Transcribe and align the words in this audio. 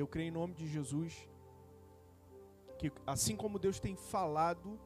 Eu 0.00 0.06
creio 0.06 0.28
em 0.28 0.30
nome 0.30 0.54
de 0.54 0.66
Jesus 0.66 1.28
que 2.78 2.90
assim 3.06 3.36
como 3.36 3.58
Deus 3.58 3.78
tem 3.78 3.94
falado 3.94 4.80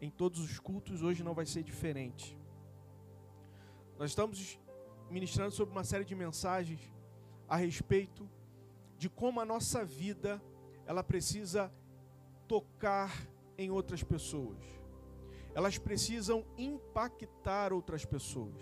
em 0.00 0.10
todos 0.10 0.40
os 0.40 0.58
cultos, 0.58 1.00
hoje 1.00 1.22
não 1.22 1.32
vai 1.32 1.46
ser 1.46 1.62
diferente. 1.62 2.36
Nós 3.96 4.10
estamos 4.10 4.58
ministrando 5.08 5.52
sobre 5.52 5.72
uma 5.72 5.84
série 5.84 6.04
de 6.04 6.16
mensagens 6.16 6.80
a 7.48 7.54
respeito 7.54 8.28
de 8.98 9.08
como 9.08 9.40
a 9.40 9.44
nossa 9.44 9.84
vida 9.84 10.42
ela 10.86 11.04
precisa 11.04 11.72
tocar 12.48 13.12
em 13.56 13.70
outras 13.70 14.02
pessoas. 14.02 14.58
Elas 15.54 15.78
precisam 15.78 16.44
impactar 16.58 17.72
outras 17.72 18.04
pessoas. 18.04 18.60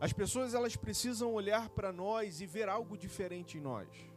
As 0.00 0.14
pessoas 0.14 0.54
elas 0.54 0.76
precisam 0.76 1.34
olhar 1.34 1.68
para 1.68 1.92
nós 1.92 2.40
e 2.40 2.46
ver 2.46 2.70
algo 2.70 2.96
diferente 2.96 3.58
em 3.58 3.60
nós. 3.60 4.15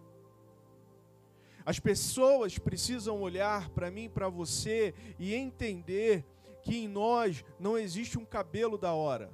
As 1.66 1.80
pessoas 1.80 2.58
precisam 2.58 3.22
olhar 3.22 3.70
para 3.70 3.91
mim, 3.91 4.09
para 4.09 4.30
você 4.30 4.94
e 5.17 5.34
entender 5.34 6.26
que 6.62 6.77
em 6.77 6.88
nós 6.88 7.44
não 7.59 7.77
existe 7.77 8.17
um 8.17 8.26
cabelo 8.26 8.77
da 8.77 8.94
hora. 8.94 9.31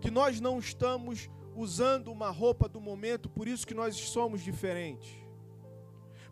Que 0.00 0.10
nós 0.10 0.40
não 0.40 0.58
estamos 0.58 1.30
usando 1.56 2.10
uma 2.10 2.30
roupa 2.30 2.68
do 2.68 2.80
momento, 2.80 3.28
por 3.28 3.46
isso 3.46 3.66
que 3.66 3.74
nós 3.74 3.96
somos 3.96 4.42
diferentes. 4.42 5.10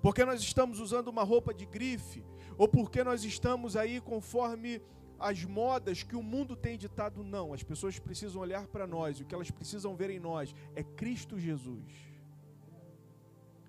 Porque 0.01 0.25
nós 0.25 0.41
estamos 0.41 0.81
usando 0.81 1.09
uma 1.09 1.23
roupa 1.23 1.55
de 1.55 1.65
grife, 1.65 2.25
ou 2.59 2.67
porque 2.67 3.05
nós 3.05 3.25
estamos 3.25 3.77
aí 3.77 4.01
conforme 4.01 4.83
as 5.19 5.45
modas 5.45 6.03
que 6.03 6.17
o 6.17 6.23
mundo 6.23 6.57
tem 6.57 6.77
ditado, 6.77 7.23
não. 7.23 7.55
As 7.55 7.63
pessoas 7.63 7.99
precisam 7.99 8.43
olhar 8.43 8.67
para 8.67 8.87
nós, 8.87 9.21
o 9.21 9.25
que 9.25 9.35
elas 9.35 9.51
precisam 9.51 9.95
ver 9.95 10.11
em 10.11 10.19
nós 10.19 10.53
é 10.75 10.83
Cristo 10.83 11.39
Jesus. 11.39 12.12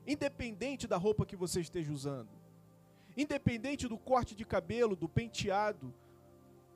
Independente 0.05 0.87
da 0.87 0.97
roupa 0.97 1.25
que 1.25 1.35
você 1.35 1.61
esteja 1.61 1.91
usando, 1.91 2.29
independente 3.15 3.87
do 3.87 3.97
corte 3.97 4.35
de 4.35 4.43
cabelo, 4.43 4.95
do 4.95 5.07
penteado, 5.07 5.93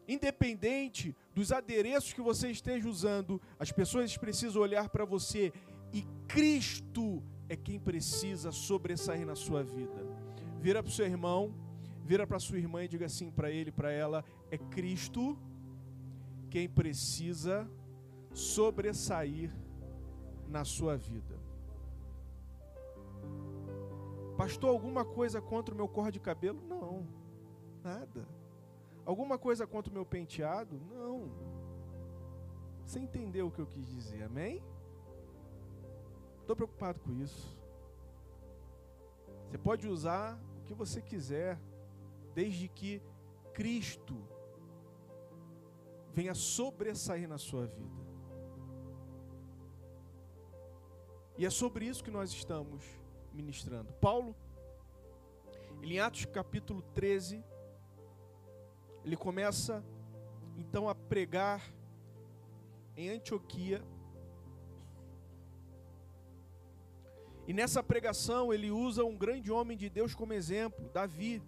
independente 0.07 1.15
dos 1.35 1.51
adereços 1.51 2.13
que 2.13 2.21
você 2.21 2.49
esteja 2.49 2.87
usando, 2.87 3.41
as 3.59 3.71
pessoas 3.71 4.15
precisam 4.17 4.61
olhar 4.61 4.89
para 4.89 5.03
você 5.03 5.51
e 5.91 6.05
Cristo 6.27 7.21
é 7.49 7.55
quem 7.55 7.79
precisa 7.79 8.51
sobressair 8.51 9.25
na 9.25 9.35
sua 9.35 9.63
vida. 9.63 10.05
Vira 10.59 10.81
para 10.81 10.89
o 10.89 10.93
seu 10.93 11.05
irmão, 11.05 11.53
vira 12.03 12.25
para 12.25 12.39
sua 12.39 12.57
irmã 12.57 12.83
e 12.83 12.87
diga 12.87 13.05
assim 13.05 13.29
para 13.29 13.51
ele, 13.51 13.71
para 13.71 13.91
ela: 13.91 14.23
é 14.49 14.57
Cristo 14.57 15.37
quem 16.49 16.67
precisa 16.67 17.69
sobressair 18.33 19.51
na 20.47 20.63
sua 20.63 20.95
vida. 20.95 21.36
Pastor, 24.37 24.69
alguma 24.69 25.03
coisa 25.03 25.41
contra 25.41 25.73
o 25.73 25.77
meu 25.77 25.87
cor 25.87 26.11
de 26.11 26.19
cabelo? 26.19 26.61
Não, 26.67 27.07
nada. 27.83 28.27
Alguma 29.03 29.37
coisa 29.39 29.65
contra 29.65 29.89
o 29.89 29.93
meu 29.93 30.05
penteado? 30.05 30.79
Não. 30.91 31.31
Você 32.85 32.99
entendeu 32.99 33.47
o 33.47 33.51
que 33.51 33.59
eu 33.59 33.65
quis 33.65 33.87
dizer, 33.87 34.21
amém? 34.23 34.63
Estou 36.41 36.55
preocupado 36.55 36.99
com 36.99 37.11
isso. 37.13 37.57
Você 39.47 39.57
pode 39.57 39.87
usar 39.87 40.39
o 40.59 40.63
que 40.65 40.73
você 40.73 41.01
quiser, 41.01 41.59
desde 42.35 42.67
que 42.67 43.01
Cristo 43.53 44.15
venha 46.13 46.35
sobressair 46.35 47.27
na 47.27 47.39
sua 47.39 47.65
vida. 47.65 48.05
E 51.37 51.45
é 51.45 51.49
sobre 51.49 51.85
isso 51.85 52.03
que 52.03 52.11
nós 52.11 52.31
estamos 52.31 52.83
ministrando. 53.37 53.93
Paulo, 54.01 54.35
em 55.83 55.99
Atos 55.99 56.25
capítulo 56.25 56.81
13, 56.95 57.43
ele 59.05 59.15
começa 59.15 59.85
então 60.57 60.89
a 60.89 60.95
pregar 60.95 61.61
em 62.95 63.09
Antioquia. 63.09 63.83
E 67.47 67.53
nessa 67.53 67.83
pregação 67.83 68.51
ele 68.51 68.71
usa 68.71 69.05
um 69.05 69.15
grande 69.15 69.51
homem 69.51 69.77
de 69.77 69.87
Deus 69.87 70.15
como 70.15 70.33
exemplo, 70.33 70.89
Davi, 70.89 71.41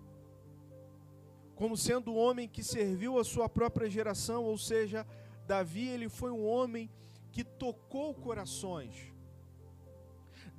como 1.56 1.76
sendo 1.76 2.14
um 2.14 2.18
homem 2.18 2.48
que 2.48 2.64
serviu 2.64 3.20
a 3.20 3.24
sua 3.24 3.50
própria 3.50 3.90
geração, 3.90 4.46
ou 4.46 4.58
seja, 4.58 5.06
Davi 5.48 5.88
ele 5.90 6.08
foi 6.08 6.32
um 6.32 6.46
homem 6.46 6.90
que 7.32 7.44
tocou 7.44 8.14
corações. 8.14 9.12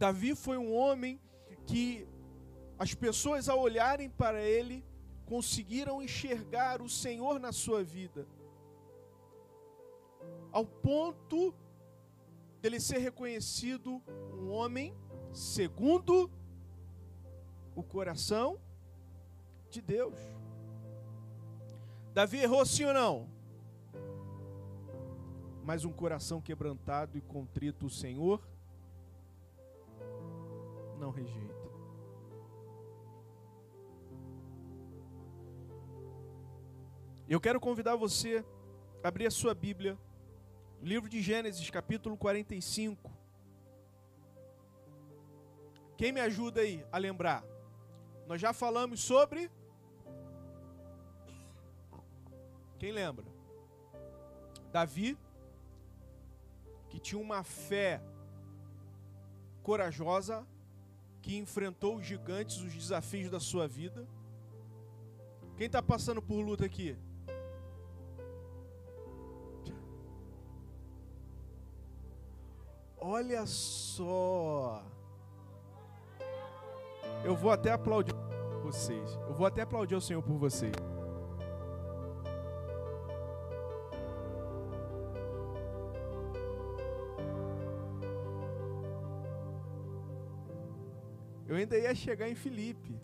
Davi 0.00 0.34
foi 0.34 0.56
um 0.56 0.74
homem 0.74 1.20
que 1.66 2.08
as 2.78 2.94
pessoas 2.94 3.50
ao 3.50 3.60
olharem 3.60 4.08
para 4.08 4.42
ele 4.42 4.82
conseguiram 5.26 6.02
enxergar 6.02 6.80
o 6.80 6.88
Senhor 6.88 7.38
na 7.38 7.52
sua 7.52 7.84
vida, 7.84 8.26
ao 10.50 10.64
ponto 10.64 11.54
dele 12.62 12.80
ser 12.80 12.96
reconhecido 12.96 14.02
um 14.32 14.48
homem 14.48 14.96
segundo 15.34 16.30
o 17.76 17.82
coração 17.82 18.58
de 19.68 19.82
Deus. 19.82 20.18
Davi 22.14 22.38
errou 22.38 22.64
sim 22.64 22.86
ou 22.86 22.94
não? 22.94 23.28
Mas 25.62 25.84
um 25.84 25.92
coração 25.92 26.40
quebrantado 26.40 27.18
e 27.18 27.20
contrito 27.20 27.84
o 27.84 27.90
Senhor 27.90 28.42
não 31.00 31.10
rejeita. 31.10 31.70
Eu 37.26 37.40
quero 37.40 37.58
convidar 37.58 37.96
você 37.96 38.44
a 39.02 39.08
abrir 39.08 39.26
a 39.26 39.30
sua 39.30 39.54
Bíblia, 39.54 39.98
livro 40.82 41.08
de 41.08 41.22
Gênesis, 41.22 41.70
capítulo 41.70 42.16
45. 42.16 43.10
Quem 45.96 46.12
me 46.12 46.20
ajuda 46.20 46.60
aí 46.60 46.84
a 46.92 46.98
lembrar? 46.98 47.44
Nós 48.26 48.40
já 48.40 48.52
falamos 48.52 49.00
sobre. 49.00 49.50
Quem 52.78 52.92
lembra? 52.92 53.26
Davi, 54.72 55.16
que 56.88 56.98
tinha 56.98 57.20
uma 57.20 57.42
fé 57.42 58.02
corajosa, 59.62 60.46
que 61.22 61.36
enfrentou 61.36 61.96
os 61.96 62.06
gigantes, 62.06 62.58
os 62.58 62.72
desafios 62.72 63.30
da 63.30 63.40
sua 63.40 63.66
vida. 63.68 64.06
Quem 65.56 65.66
está 65.66 65.82
passando 65.82 66.22
por 66.22 66.40
luta 66.40 66.64
aqui? 66.64 66.96
Olha 72.98 73.46
só. 73.46 74.84
Eu 77.24 77.34
vou 77.34 77.50
até 77.50 77.72
aplaudir 77.72 78.14
vocês. 78.62 79.18
Eu 79.28 79.34
vou 79.34 79.46
até 79.46 79.62
aplaudir 79.62 79.94
o 79.94 80.00
Senhor 80.00 80.22
por 80.22 80.36
vocês. 80.36 80.74
Eu 91.50 91.56
ainda 91.56 91.76
ia 91.76 91.92
chegar 91.96 92.30
em 92.30 92.36
Filipe, 92.36 92.96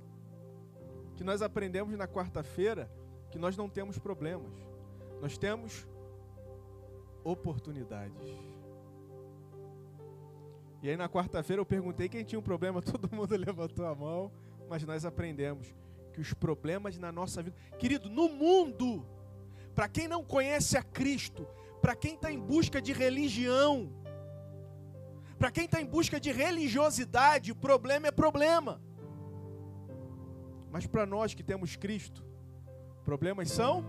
que 1.16 1.24
nós 1.24 1.42
aprendemos 1.42 1.98
na 1.98 2.06
quarta-feira 2.06 2.88
que 3.28 3.40
nós 3.40 3.56
não 3.56 3.68
temos 3.68 3.98
problemas, 3.98 4.56
nós 5.20 5.36
temos 5.36 5.84
oportunidades. 7.24 8.30
E 10.80 10.88
aí 10.88 10.96
na 10.96 11.08
quarta-feira 11.08 11.60
eu 11.60 11.66
perguntei 11.66 12.08
quem 12.08 12.22
tinha 12.22 12.38
um 12.38 12.42
problema, 12.42 12.80
todo 12.86 13.12
mundo 13.12 13.36
levantou 13.36 13.84
a 13.84 13.96
mão, 13.96 14.30
mas 14.68 14.84
nós 14.84 15.04
aprendemos 15.04 15.74
que 16.12 16.20
os 16.20 16.32
problemas 16.32 16.96
na 16.98 17.10
nossa 17.10 17.42
vida, 17.42 17.56
querido, 17.80 18.08
no 18.08 18.28
mundo, 18.28 19.04
para 19.74 19.88
quem 19.88 20.06
não 20.06 20.22
conhece 20.22 20.78
a 20.78 20.84
Cristo, 20.84 21.48
para 21.82 21.96
quem 21.96 22.14
está 22.14 22.30
em 22.30 22.38
busca 22.38 22.80
de 22.80 22.92
religião, 22.92 23.90
para 25.38 25.50
quem 25.50 25.66
está 25.66 25.80
em 25.80 25.86
busca 25.86 26.18
de 26.18 26.32
religiosidade, 26.32 27.54
problema 27.54 28.06
é 28.08 28.10
problema. 28.10 28.80
Mas 30.70 30.86
para 30.86 31.06
nós 31.06 31.34
que 31.34 31.42
temos 31.42 31.76
Cristo, 31.76 32.24
problemas 33.04 33.50
são 33.50 33.84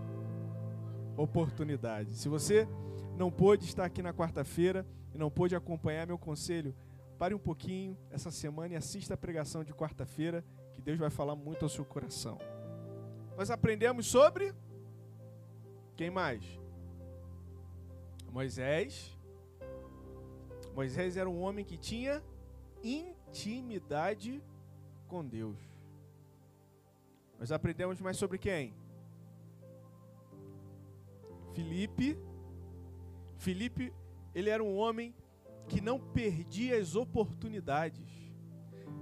oportunidades. 1.16 2.18
Se 2.18 2.28
você 2.28 2.68
não 3.16 3.30
pôde 3.30 3.64
estar 3.64 3.84
aqui 3.84 4.02
na 4.02 4.12
quarta-feira 4.12 4.86
e 5.12 5.18
não 5.18 5.30
pôde 5.30 5.56
acompanhar 5.56 6.06
meu 6.06 6.18
conselho, 6.18 6.74
pare 7.18 7.34
um 7.34 7.38
pouquinho 7.38 7.98
essa 8.10 8.30
semana 8.30 8.74
e 8.74 8.76
assista 8.76 9.14
a 9.14 9.16
pregação 9.16 9.64
de 9.64 9.74
quarta-feira, 9.74 10.44
que 10.72 10.80
Deus 10.80 10.98
vai 10.98 11.10
falar 11.10 11.34
muito 11.34 11.64
ao 11.64 11.68
seu 11.68 11.84
coração. 11.84 12.38
Nós 13.36 13.50
aprendemos 13.50 14.06
sobre 14.06 14.54
quem 15.96 16.10
mais? 16.10 16.44
Moisés. 18.30 19.17
Moisés 20.78 21.16
era 21.16 21.28
um 21.28 21.40
homem 21.40 21.64
que 21.64 21.76
tinha 21.76 22.22
intimidade 22.84 24.40
com 25.08 25.26
Deus. 25.26 25.58
Nós 27.36 27.50
aprendemos 27.50 28.00
mais 28.00 28.16
sobre 28.16 28.38
quem? 28.38 28.72
Filipe. 31.52 32.16
Filipe, 33.38 33.92
ele 34.32 34.50
era 34.50 34.62
um 34.62 34.76
homem 34.76 35.12
que 35.66 35.80
não 35.80 35.98
perdia 35.98 36.78
as 36.78 36.94
oportunidades. 36.94 38.08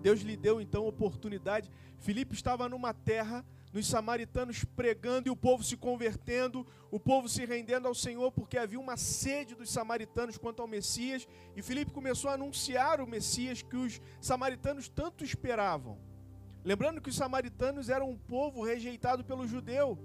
Deus 0.00 0.22
lhe 0.22 0.34
deu 0.34 0.62
então 0.62 0.86
oportunidade. 0.86 1.70
Filipe 1.98 2.32
estava 2.32 2.70
numa 2.70 2.94
terra 2.94 3.44
nos 3.72 3.86
samaritanos 3.86 4.64
pregando 4.64 5.28
e 5.28 5.30
o 5.30 5.36
povo 5.36 5.62
se 5.62 5.76
convertendo, 5.76 6.66
o 6.90 6.98
povo 6.98 7.28
se 7.28 7.44
rendendo 7.44 7.86
ao 7.86 7.94
Senhor, 7.94 8.30
porque 8.32 8.58
havia 8.58 8.80
uma 8.80 8.96
sede 8.96 9.54
dos 9.54 9.70
samaritanos 9.70 10.38
quanto 10.38 10.62
ao 10.62 10.68
Messias, 10.68 11.26
e 11.54 11.62
Filipe 11.62 11.90
começou 11.90 12.30
a 12.30 12.34
anunciar 12.34 13.00
o 13.00 13.06
Messias 13.06 13.62
que 13.62 13.76
os 13.76 14.00
samaritanos 14.20 14.88
tanto 14.88 15.24
esperavam. 15.24 15.98
Lembrando 16.64 17.00
que 17.00 17.10
os 17.10 17.16
samaritanos 17.16 17.88
eram 17.88 18.10
um 18.10 18.16
povo 18.16 18.64
rejeitado 18.64 19.24
pelo 19.24 19.46
judeu, 19.46 19.98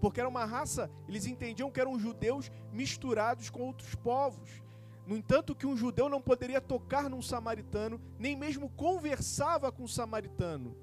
porque 0.00 0.20
era 0.20 0.28
uma 0.28 0.44
raça, 0.44 0.90
eles 1.06 1.26
entendiam 1.26 1.70
que 1.70 1.80
eram 1.80 1.98
judeus 1.98 2.50
misturados 2.72 3.50
com 3.50 3.66
outros 3.66 3.94
povos. 3.94 4.62
No 5.06 5.16
entanto, 5.16 5.54
que 5.54 5.66
um 5.66 5.76
judeu 5.76 6.08
não 6.08 6.22
poderia 6.22 6.60
tocar 6.60 7.10
num 7.10 7.20
samaritano, 7.20 8.00
nem 8.18 8.36
mesmo 8.36 8.70
conversava 8.70 9.70
com 9.70 9.82
um 9.82 9.88
samaritano 9.88 10.76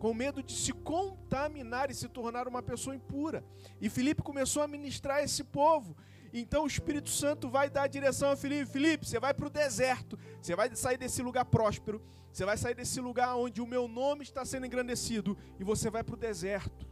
com 0.00 0.14
medo 0.14 0.42
de 0.42 0.54
se 0.54 0.72
contaminar 0.72 1.90
e 1.90 1.94
se 1.94 2.08
tornar 2.08 2.48
uma 2.48 2.62
pessoa 2.62 2.96
impura. 2.96 3.44
E 3.78 3.90
Filipe 3.90 4.22
começou 4.22 4.62
a 4.62 4.66
ministrar 4.66 5.22
esse 5.22 5.44
povo. 5.44 5.94
Então 6.32 6.64
o 6.64 6.66
Espírito 6.66 7.10
Santo 7.10 7.50
vai 7.50 7.68
dar 7.68 7.82
a 7.82 7.86
direção 7.86 8.30
a 8.30 8.36
Filipe: 8.36 8.72
Filipe, 8.72 9.06
você 9.06 9.20
vai 9.20 9.34
para 9.34 9.46
o 9.46 9.50
deserto, 9.50 10.18
você 10.40 10.56
vai 10.56 10.74
sair 10.74 10.96
desse 10.96 11.20
lugar 11.20 11.44
próspero, 11.44 12.02
você 12.32 12.46
vai 12.46 12.56
sair 12.56 12.74
desse 12.74 12.98
lugar 12.98 13.36
onde 13.36 13.60
o 13.60 13.66
meu 13.66 13.86
nome 13.86 14.22
está 14.22 14.42
sendo 14.42 14.64
engrandecido, 14.64 15.36
e 15.58 15.64
você 15.64 15.90
vai 15.90 16.02
para 16.02 16.14
o 16.14 16.18
deserto. 16.18 16.88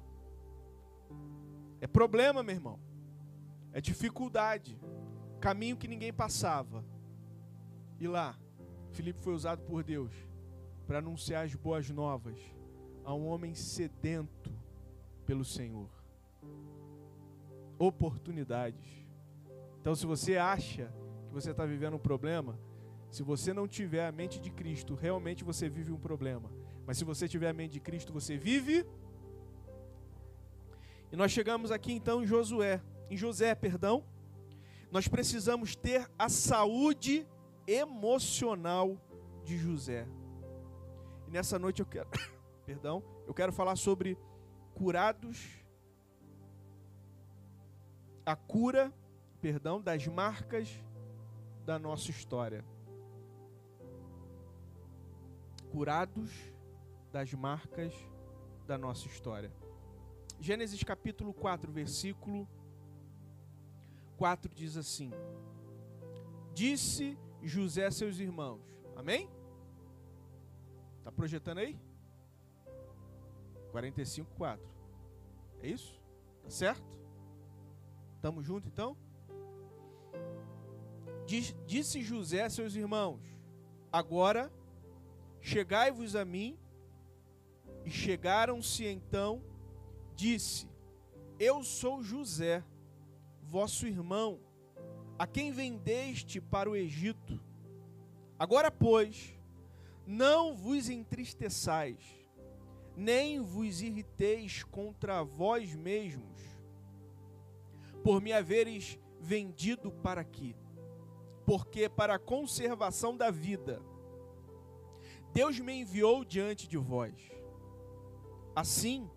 É 1.81 1.87
problema, 1.87 2.43
meu 2.43 2.55
irmão. 2.55 2.79
É 3.73 3.81
dificuldade. 3.81 4.79
Caminho 5.41 5.79
que 5.79 5.89
ninguém 5.89 6.13
passava. 6.13 6.85
E 7.99 8.07
lá, 8.07 8.39
Filipe 8.91 9.23
foi 9.23 9.33
usado 9.33 9.63
por 9.63 9.83
Deus 9.83 10.13
para 10.87 10.99
anunciar 10.99 11.47
as 11.47 11.55
boas 11.55 11.89
novas 11.89 12.58
a 13.09 13.15
um 13.15 13.27
homem 13.27 13.55
sedento 13.55 14.53
pelo 15.25 15.43
Senhor. 15.43 15.89
Oportunidades. 17.79 18.87
Então, 19.81 19.95
se 19.95 20.05
você 20.05 20.37
acha 20.37 20.93
que 21.27 21.33
você 21.33 21.53
está 21.53 21.65
vivendo 21.65 21.95
um 21.95 21.99
problema, 21.99 22.61
se 23.11 23.23
você 23.23 23.55
não 23.55 23.67
tiver 23.67 24.07
a 24.07 24.13
mente 24.13 24.39
de 24.39 24.51
Cristo, 24.51 24.95
realmente 24.95 25.43
você 25.43 25.71
vive 25.71 25.91
um 25.91 25.99
problema. 25.99 26.53
Mas 26.87 26.99
se 26.99 27.05
você 27.05 27.27
tiver 27.27 27.49
a 27.49 27.53
mente 27.55 27.73
de 27.73 27.81
Cristo, 27.81 28.13
você 28.13 28.37
vive. 28.37 28.85
E 31.11 31.17
nós 31.17 31.33
chegamos 31.33 31.73
aqui 31.73 31.95
então 31.95 32.23
em 32.23 32.27
Josué, 32.27 32.83
em 33.09 33.17
José, 33.17 33.55
perdão. 33.55 34.05
Nós 34.93 35.09
precisamos 35.09 35.75
ter 35.75 36.07
a 36.19 36.29
saúde 36.29 37.27
emocional 37.67 39.01
de 39.47 39.57
José. 39.57 40.07
E 41.27 41.31
nessa 41.31 41.59
noite 41.59 41.81
eu 41.81 41.87
quero 41.87 42.11
perdão, 42.69 43.03
eu 43.27 43.33
quero 43.33 43.51
falar 43.51 43.77
sobre 43.77 44.19
curados, 44.75 45.65
a 48.27 48.37
cura, 48.37 48.93
perdão, 49.41 49.81
das 49.81 50.07
marcas 50.07 50.69
da 51.65 51.79
nossa 51.79 52.11
história. 52.11 52.63
Curados 55.73 56.31
das 57.11 57.33
marcas 57.33 57.95
da 58.67 58.77
nossa 58.77 59.07
história. 59.07 59.51
Gênesis 60.39 60.83
capítulo 60.83 61.33
4, 61.33 61.73
versículo 61.73 62.47
4 64.19 64.55
diz 64.55 64.77
assim: 64.77 65.11
Disse 66.53 67.19
José 67.43 67.87
a 67.87 67.91
seus 67.91 68.19
irmãos. 68.19 68.61
Amém? 68.95 69.27
Está 70.99 71.11
projetando 71.11 71.59
aí? 71.61 71.89
45, 73.71 74.31
4. 74.37 74.67
É 75.63 75.69
isso? 75.69 76.01
Tá 76.43 76.51
certo? 76.51 76.99
Tamo 78.21 78.43
junto 78.43 78.69
então? 78.69 78.97
Diz, 81.27 81.55
disse 81.67 82.03
José 82.03 82.43
a 82.43 82.51
seus 82.51 82.75
irmãos: 82.75 83.21
Agora 83.93 84.51
chegai-vos 85.41 86.17
a 86.17 86.25
mim. 86.25 86.59
E 87.85 87.91
chegaram-se 87.91 88.85
então, 88.85 89.43
disse: 90.15 90.69
Eu 91.39 91.63
sou 91.63 92.03
José, 92.03 92.63
vosso 93.43 93.87
irmão, 93.87 94.41
a 95.19 95.27
quem 95.27 95.53
vendeste 95.53 96.41
para 96.41 96.69
o 96.69 96.77
Egito. 96.77 97.41
Agora, 98.39 98.71
pois, 98.71 99.39
não 100.07 100.55
vos 100.55 100.89
entristeçais 100.89 102.18
nem 102.99 103.41
vos 103.41 103.81
irriteis 103.81 104.65
contra 104.65 105.23
vós 105.23 105.73
mesmos, 105.73 106.37
por 108.03 108.21
me 108.21 108.33
haveres 108.33 108.99
vendido 109.21 109.93
para 109.93 110.21
aqui, 110.21 110.57
porque 111.47 111.89
para 111.89 112.17
a 112.17 112.19
conservação 112.19 113.17
da 113.17 113.31
vida, 113.31 113.81
Deus 115.33 115.61
me 115.61 115.75
enviou 115.75 116.25
diante 116.25 116.67
de 116.67 116.77
vós. 116.77 117.15
Assim, 118.53 119.09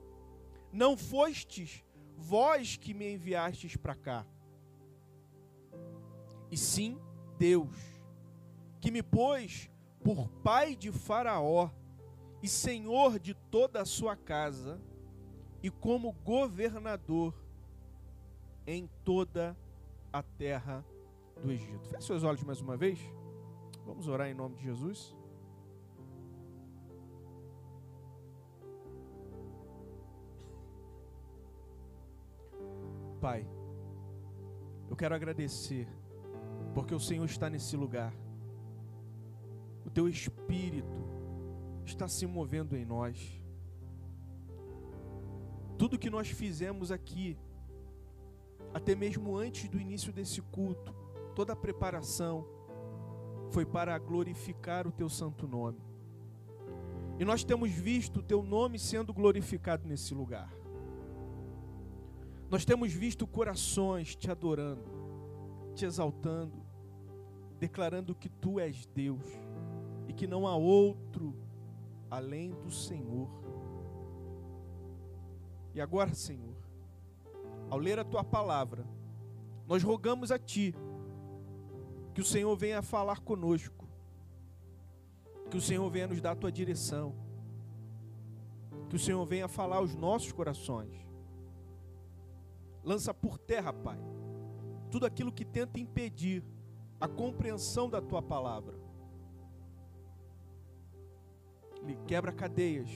não 0.71 0.95
fostes 0.95 1.83
vós 2.15 2.77
que 2.77 2.93
me 2.93 3.11
enviastes 3.11 3.75
para 3.75 3.95
cá, 3.95 4.27
e 6.51 6.55
sim 6.55 6.99
Deus, 7.35 7.75
que 8.79 8.91
me 8.91 9.01
pôs 9.01 9.71
por 10.03 10.29
pai 10.43 10.75
de 10.75 10.91
Faraó, 10.91 11.71
e 12.43 12.47
senhor 12.47 13.19
de 13.19 13.35
toda 13.51 13.81
a 13.81 13.85
sua 13.85 14.15
casa, 14.15 14.81
e 15.61 15.69
como 15.69 16.13
governador 16.23 17.35
em 18.65 18.89
toda 19.03 19.55
a 20.11 20.23
terra 20.23 20.83
do 21.43 21.51
Egito. 21.51 21.87
Feche 21.89 22.07
seus 22.07 22.23
olhos 22.23 22.43
mais 22.43 22.61
uma 22.61 22.77
vez. 22.77 22.99
Vamos 23.85 24.07
orar 24.07 24.27
em 24.27 24.33
nome 24.33 24.55
de 24.55 24.63
Jesus. 24.63 25.15
Pai, 33.19 33.45
eu 34.89 34.95
quero 34.95 35.13
agradecer, 35.13 35.87
porque 36.73 36.95
o 36.95 36.99
Senhor 36.99 37.25
está 37.25 37.49
nesse 37.49 37.77
lugar. 37.77 38.13
O 39.85 39.89
teu 39.91 40.09
Espírito 40.09 40.97
está 41.85 42.07
se 42.07 42.25
movendo 42.25 42.75
em 42.75 42.83
nós. 42.83 43.40
Tudo 45.81 45.97
que 45.97 46.11
nós 46.11 46.29
fizemos 46.29 46.91
aqui, 46.91 47.35
até 48.71 48.93
mesmo 48.93 49.35
antes 49.35 49.67
do 49.67 49.81
início 49.81 50.13
desse 50.13 50.39
culto, 50.39 50.93
toda 51.35 51.53
a 51.53 51.55
preparação 51.55 52.45
foi 53.49 53.65
para 53.65 53.97
glorificar 53.97 54.85
o 54.85 54.91
teu 54.91 55.09
santo 55.09 55.47
nome. 55.47 55.81
E 57.17 57.25
nós 57.25 57.43
temos 57.43 57.71
visto 57.71 58.19
o 58.19 58.21
teu 58.21 58.43
nome 58.43 58.77
sendo 58.77 59.11
glorificado 59.11 59.87
nesse 59.87 60.13
lugar. 60.13 60.53
Nós 62.47 62.63
temos 62.63 62.93
visto 62.93 63.25
corações 63.25 64.15
te 64.15 64.29
adorando, 64.29 64.85
te 65.73 65.83
exaltando, 65.83 66.63
declarando 67.59 68.13
que 68.13 68.29
tu 68.29 68.59
és 68.59 68.85
Deus 68.85 69.25
e 70.07 70.13
que 70.13 70.27
não 70.27 70.45
há 70.45 70.55
outro 70.55 71.35
além 72.07 72.51
do 72.51 72.69
Senhor. 72.69 73.40
E 75.73 75.81
agora, 75.81 76.13
Senhor, 76.13 76.55
ao 77.69 77.77
ler 77.77 77.99
a 77.99 78.03
tua 78.03 78.23
palavra, 78.23 78.85
nós 79.67 79.83
rogamos 79.83 80.31
a 80.31 80.39
ti 80.39 80.75
que 82.13 82.21
o 82.21 82.25
Senhor 82.25 82.55
venha 82.55 82.81
falar 82.81 83.19
conosco, 83.21 83.87
que 85.49 85.57
o 85.57 85.61
Senhor 85.61 85.89
venha 85.89 86.07
nos 86.07 86.21
dar 86.21 86.31
a 86.31 86.35
tua 86.35 86.51
direção, 86.51 87.15
que 88.89 88.95
o 88.95 88.99
Senhor 88.99 89.25
venha 89.25 89.47
falar 89.47 89.77
aos 89.77 89.95
nossos 89.95 90.31
corações. 90.31 90.93
Lança 92.83 93.13
por 93.13 93.37
terra, 93.37 93.71
Pai, 93.71 93.99
tudo 94.89 95.05
aquilo 95.05 95.31
que 95.31 95.45
tenta 95.45 95.79
impedir 95.79 96.43
a 96.99 97.07
compreensão 97.07 97.89
da 97.89 98.01
tua 98.01 98.21
palavra 98.21 98.81
quebra 102.11 102.31
cadeias, 102.31 102.89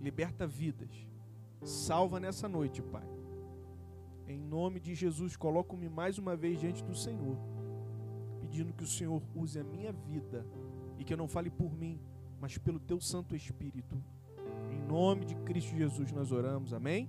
liberta 0.00 0.46
vidas, 0.46 1.07
salva 1.62 2.20
nessa 2.20 2.48
noite, 2.48 2.82
Pai. 2.82 3.06
Em 4.26 4.38
nome 4.38 4.78
de 4.78 4.94
Jesus, 4.94 5.36
coloco-me 5.36 5.88
mais 5.88 6.18
uma 6.18 6.36
vez 6.36 6.60
diante 6.60 6.84
do 6.84 6.94
Senhor, 6.94 7.36
pedindo 8.40 8.72
que 8.72 8.84
o 8.84 8.86
Senhor 8.86 9.22
use 9.34 9.58
a 9.58 9.64
minha 9.64 9.92
vida 9.92 10.46
e 10.98 11.04
que 11.04 11.12
eu 11.12 11.16
não 11.16 11.28
fale 11.28 11.50
por 11.50 11.72
mim, 11.74 11.98
mas 12.40 12.58
pelo 12.58 12.78
teu 12.78 13.00
Santo 13.00 13.34
Espírito. 13.34 13.96
Em 14.70 14.78
nome 14.78 15.24
de 15.24 15.34
Cristo 15.36 15.76
Jesus 15.76 16.12
nós 16.12 16.30
oramos. 16.30 16.72
Amém? 16.72 17.08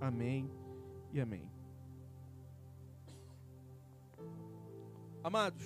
Amém 0.00 0.50
e 1.12 1.20
amém. 1.20 1.48
Amados, 5.22 5.62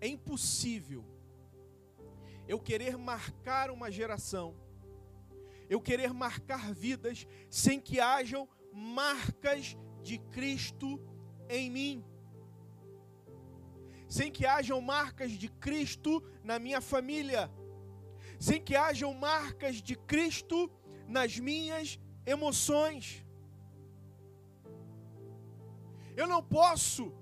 é 0.00 0.06
impossível 0.06 1.04
eu 2.46 2.58
querer 2.58 2.96
marcar 2.96 3.70
uma 3.70 3.90
geração, 3.90 4.54
eu 5.68 5.80
querer 5.80 6.12
marcar 6.12 6.72
vidas 6.72 7.26
sem 7.50 7.80
que 7.80 8.00
hajam 8.00 8.48
marcas 8.72 9.76
de 10.02 10.18
Cristo 10.18 11.00
em 11.48 11.70
mim. 11.70 12.04
Sem 14.08 14.30
que 14.30 14.46
hajam 14.46 14.80
marcas 14.80 15.32
de 15.32 15.48
Cristo 15.48 16.22
na 16.42 16.58
minha 16.58 16.80
família, 16.80 17.50
sem 18.38 18.60
que 18.60 18.76
hajam 18.76 19.12
marcas 19.14 19.76
de 19.76 19.96
Cristo 19.96 20.70
nas 21.08 21.38
minhas 21.38 21.98
emoções. 22.26 23.24
Eu 26.16 26.28
não 26.28 26.42
posso 26.42 27.12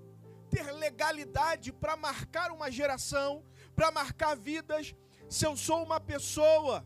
ter 0.50 0.70
legalidade 0.72 1.72
para 1.72 1.96
marcar 1.96 2.50
uma 2.50 2.70
geração, 2.70 3.42
para 3.74 3.90
marcar 3.90 4.36
vidas, 4.36 4.94
se 5.36 5.46
eu 5.46 5.56
sou 5.56 5.82
uma 5.82 5.98
pessoa 5.98 6.84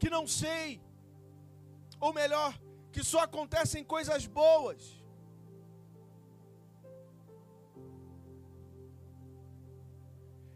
que 0.00 0.08
não 0.08 0.26
sei, 0.26 0.80
ou 2.00 2.12
melhor, 2.12 2.58
que 2.90 3.02
só 3.04 3.20
acontecem 3.20 3.84
coisas 3.84 4.26
boas. 4.26 4.80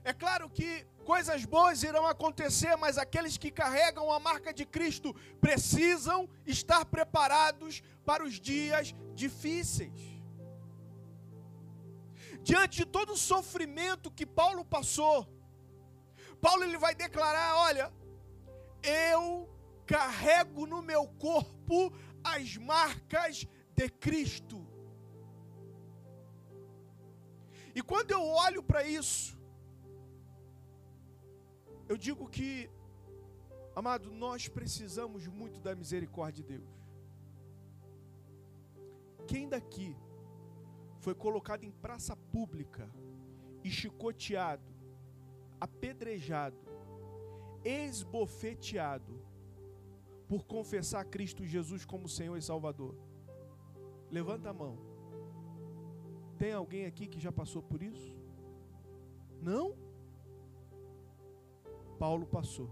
É 0.03 0.15
claro 0.15 0.49
que 0.49 0.87
coisas 1.05 1.45
boas 1.45 1.83
irão 1.83 2.07
acontecer, 2.07 2.75
mas 2.77 2.97
aqueles 2.97 3.37
que 3.37 3.51
carregam 3.51 4.11
a 4.11 4.19
marca 4.19 4.53
de 4.53 4.65
Cristo 4.65 5.15
precisam 5.41 6.29
estar 6.47 6.85
preparados 6.87 7.83
para 8.05 8.25
os 8.25 8.41
dias 8.41 8.95
difíceis. 9.15 10.01
Diante 12.43 12.79
de 12.79 12.87
todo 12.87 13.13
o 13.13 13.23
sofrimento 13.33 14.11
que 14.11 14.25
Paulo 14.25 14.65
passou, 14.65 15.29
Paulo 16.45 16.65
ele 16.65 16.77
vai 16.85 16.95
declarar: 16.95 17.57
olha, 17.69 17.87
eu 18.83 19.49
carrego 19.87 20.67
no 20.67 20.83
meu 20.83 21.07
corpo 21.27 21.93
as 22.35 22.57
marcas 22.57 23.47
de 23.77 23.89
Cristo. 23.89 24.59
E 27.75 27.81
quando 27.81 28.11
eu 28.11 28.23
olho 28.45 28.63
para 28.63 28.83
isso, 28.85 29.39
eu 31.89 31.97
digo 31.97 32.29
que, 32.29 32.71
amado, 33.75 34.11
nós 34.11 34.49
precisamos 34.49 35.27
muito 35.27 35.61
da 35.61 35.75
misericórdia 35.75 36.43
de 36.43 36.59
Deus. 36.59 36.71
Quem 39.27 39.49
daqui 39.49 39.97
foi 40.99 41.15
colocado 41.15 41.65
em 41.65 41.71
praça 41.71 42.15
pública 42.35 42.91
e 43.65 43.71
chicoteado, 43.71 44.72
apedrejado, 45.65 46.59
esbofeteado 47.65 49.15
por 50.27 50.45
confessar 50.45 51.05
Cristo 51.05 51.47
Jesus 51.47 51.85
como 51.85 52.09
Senhor 52.09 52.37
e 52.37 52.43
Salvador? 52.43 52.97
Levanta 54.11 54.51
a 54.51 54.53
mão. 54.53 54.77
Tem 56.37 56.53
alguém 56.53 56.85
aqui 56.87 57.07
que 57.07 57.21
já 57.21 57.31
passou 57.31 57.63
por 57.63 57.81
isso? 57.81 58.17
Não? 59.41 59.77
Paulo 61.97 62.27
passou. 62.27 62.71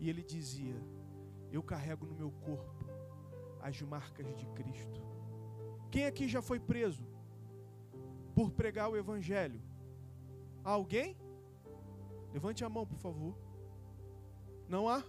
E 0.00 0.10
ele 0.10 0.24
dizia: 0.24 0.82
Eu 1.52 1.62
carrego 1.62 2.06
no 2.06 2.16
meu 2.16 2.32
corpo 2.32 2.84
as 3.60 3.80
marcas 3.82 4.34
de 4.34 4.46
Cristo. 4.48 5.00
Quem 5.92 6.06
aqui 6.06 6.26
já 6.26 6.42
foi 6.42 6.58
preso 6.58 7.06
por 8.34 8.50
pregar 8.50 8.90
o 8.90 8.96
Evangelho? 8.96 9.67
Alguém? 10.68 11.16
Levante 12.30 12.62
a 12.62 12.68
mão, 12.68 12.86
por 12.86 12.98
favor. 12.98 13.34
Não 14.68 14.86
há? 14.86 15.02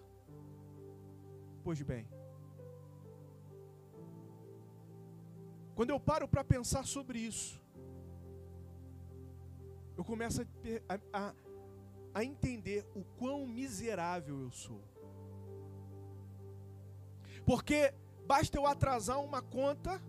Pois 1.66 1.82
bem. 1.82 2.08
Quando 5.76 5.90
eu 5.90 6.00
paro 6.00 6.30
para 6.30 6.46
pensar 6.46 6.86
sobre 6.86 7.20
isso, 7.20 7.62
eu 9.98 10.04
começo 10.06 10.42
a, 10.42 11.00
a, 11.12 11.34
a 12.14 12.24
entender 12.24 12.90
o 12.96 13.04
quão 13.18 13.46
miserável 13.46 14.40
eu 14.40 14.52
sou. 14.52 14.82
Porque 17.46 17.94
basta 18.26 18.58
eu 18.58 18.66
atrasar 18.66 19.20
uma 19.20 19.42
conta, 19.42 20.02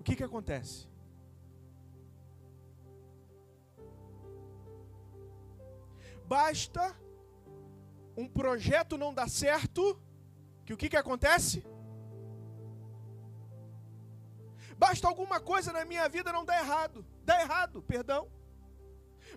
o 0.00 0.02
que 0.02 0.16
que 0.16 0.24
acontece? 0.24 0.88
Basta 6.26 6.96
um 8.16 8.26
projeto 8.26 8.96
não 8.96 9.14
dar 9.14 9.28
certo, 9.28 10.00
que 10.64 10.72
o 10.72 10.76
que 10.76 10.88
que 10.88 10.96
acontece? 10.96 11.64
Basta 14.76 15.06
alguma 15.06 15.40
coisa 15.40 15.72
na 15.72 15.84
minha 15.84 16.08
vida 16.08 16.32
não 16.32 16.44
dar 16.44 16.58
errado, 16.58 17.04
dar 17.24 17.40
errado, 17.40 17.82
perdão. 17.82 18.28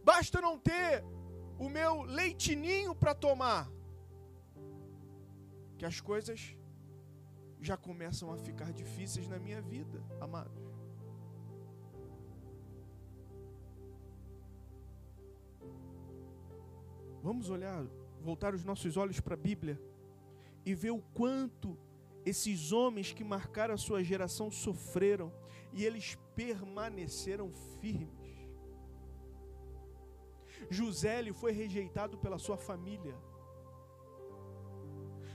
Basta 0.04 0.42
não 0.42 0.58
ter 0.58 1.04
o 1.58 1.70
meu 1.70 2.02
leitinho 2.02 2.96
para 2.96 3.14
tomar, 3.14 3.70
que 5.78 5.86
as 5.86 6.02
coisas 6.02 6.56
já 7.62 7.78
começam 7.78 8.32
a 8.32 8.38
ficar 8.38 8.72
difíceis 8.72 9.28
na 9.28 9.38
minha 9.38 9.62
vida, 9.62 10.04
amados. 10.20 10.79
Vamos 17.22 17.50
olhar, 17.50 17.86
voltar 18.22 18.54
os 18.54 18.64
nossos 18.64 18.96
olhos 18.98 19.20
para 19.20 19.34
a 19.34 19.38
Bíblia 19.38 19.82
e 20.66 20.74
ver 20.74 20.92
o 20.92 21.02
quanto 21.14 21.78
esses 22.26 22.72
homens 22.72 23.12
que 23.12 23.24
marcaram 23.24 23.74
a 23.74 23.78
sua 23.78 24.04
geração 24.04 24.52
sofreram 24.52 25.32
e 25.74 25.86
eles 25.86 26.18
permaneceram 26.36 27.52
firmes. 27.80 28.30
José 30.70 31.20
ele 31.20 31.34
foi 31.34 31.52
rejeitado 31.52 32.18
pela 32.18 32.38
sua 32.38 32.58
família. 32.58 33.16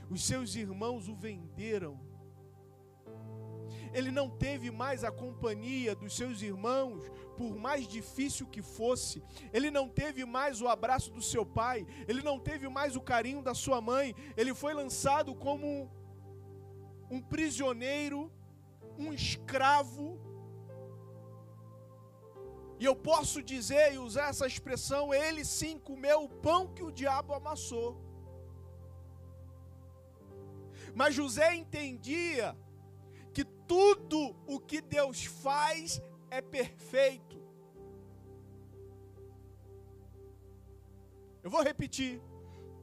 Os 0.09 0.23
seus 0.25 0.55
irmãos 0.55 1.07
o 1.07 1.15
venderam. 1.15 1.99
Ele 3.97 4.11
não 4.11 4.27
teve 4.29 4.69
mais 4.69 5.03
a 5.03 5.11
companhia 5.23 5.95
dos 5.95 6.15
seus 6.15 6.41
irmãos, 6.41 7.01
por 7.37 7.55
mais 7.55 7.87
difícil 7.87 8.45
que 8.45 8.61
fosse. 8.61 9.23
Ele 9.53 9.71
não 9.71 9.87
teve 10.01 10.25
mais 10.25 10.61
o 10.61 10.67
abraço 10.67 11.09
do 11.11 11.21
seu 11.21 11.45
pai. 11.45 11.87
Ele 12.07 12.21
não 12.21 12.37
teve 12.37 12.67
mais 12.77 12.95
o 12.95 13.01
carinho 13.01 13.41
da 13.41 13.55
sua 13.63 13.79
mãe. 13.81 14.13
Ele 14.35 14.53
foi 14.53 14.73
lançado 14.73 15.33
como 15.33 15.89
um 17.09 17.21
prisioneiro, 17.21 18.31
um 18.99 19.13
escravo 19.13 20.07
e 22.77 22.85
eu 22.85 22.95
posso 22.95 23.41
dizer 23.41 23.93
e 23.93 23.97
usar 23.97 24.29
essa 24.29 24.47
expressão: 24.47 25.13
ele 25.13 25.45
sim 25.45 25.77
comeu 25.79 26.23
o 26.23 26.29
pão 26.29 26.67
que 26.67 26.83
o 26.83 26.91
diabo 26.91 27.33
amassou. 27.33 27.89
Mas 30.93 31.15
José 31.15 31.55
entendia 31.55 32.55
tudo 33.67 34.35
o 34.45 34.59
que 34.59 34.81
Deus 34.81 35.25
faz 35.25 36.01
é 36.29 36.41
perfeito. 36.41 37.35
Eu 41.43 41.49
vou 41.49 41.61
repetir. 41.61 42.21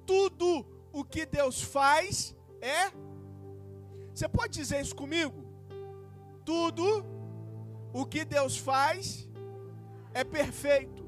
Tudo 0.06 0.64
o 0.92 1.04
que 1.04 1.26
Deus 1.26 1.60
faz 1.60 2.34
é. 2.60 2.90
Você 4.14 4.28
pode 4.28 4.52
dizer 4.54 4.80
isso 4.80 4.94
comigo? 4.94 5.44
Tudo 6.44 7.04
o 7.92 8.06
que 8.06 8.24
Deus 8.24 8.56
faz 8.56 9.28
é 10.14 10.22
perfeito. 10.22 11.01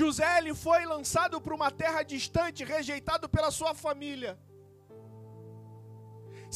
José 0.00 0.30
ele 0.38 0.54
foi 0.66 0.80
lançado 0.94 1.40
para 1.44 1.54
uma 1.58 1.70
terra 1.82 2.02
distante, 2.14 2.70
rejeitado 2.74 3.26
pela 3.34 3.50
sua 3.58 3.72
família. 3.84 4.32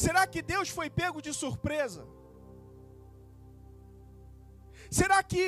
Será 0.03 0.23
que 0.33 0.41
Deus 0.53 0.69
foi 0.77 0.89
pego 1.01 1.21
de 1.27 1.31
surpresa? 1.41 2.03
Será 4.99 5.19
que 5.31 5.43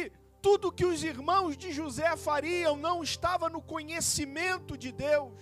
tudo 0.46 0.76
que 0.78 0.88
os 0.94 1.04
irmãos 1.04 1.56
de 1.64 1.72
José 1.80 2.10
fariam 2.28 2.76
não 2.88 2.98
estava 3.10 3.48
no 3.56 3.62
conhecimento 3.74 4.78
de 4.84 4.92
Deus? 4.92 5.34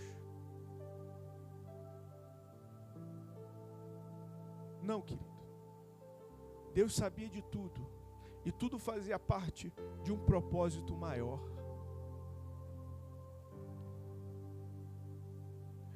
Não, 4.90 5.02
querido. 5.02 5.34
Deus 6.74 6.94
sabia 7.02 7.30
de 7.30 7.42
tudo. 7.56 7.82
E 8.46 8.52
tudo 8.52 8.78
fazia 8.78 9.18
parte 9.18 9.74
de 10.04 10.12
um 10.12 10.22
propósito 10.32 10.94
maior. 11.06 11.53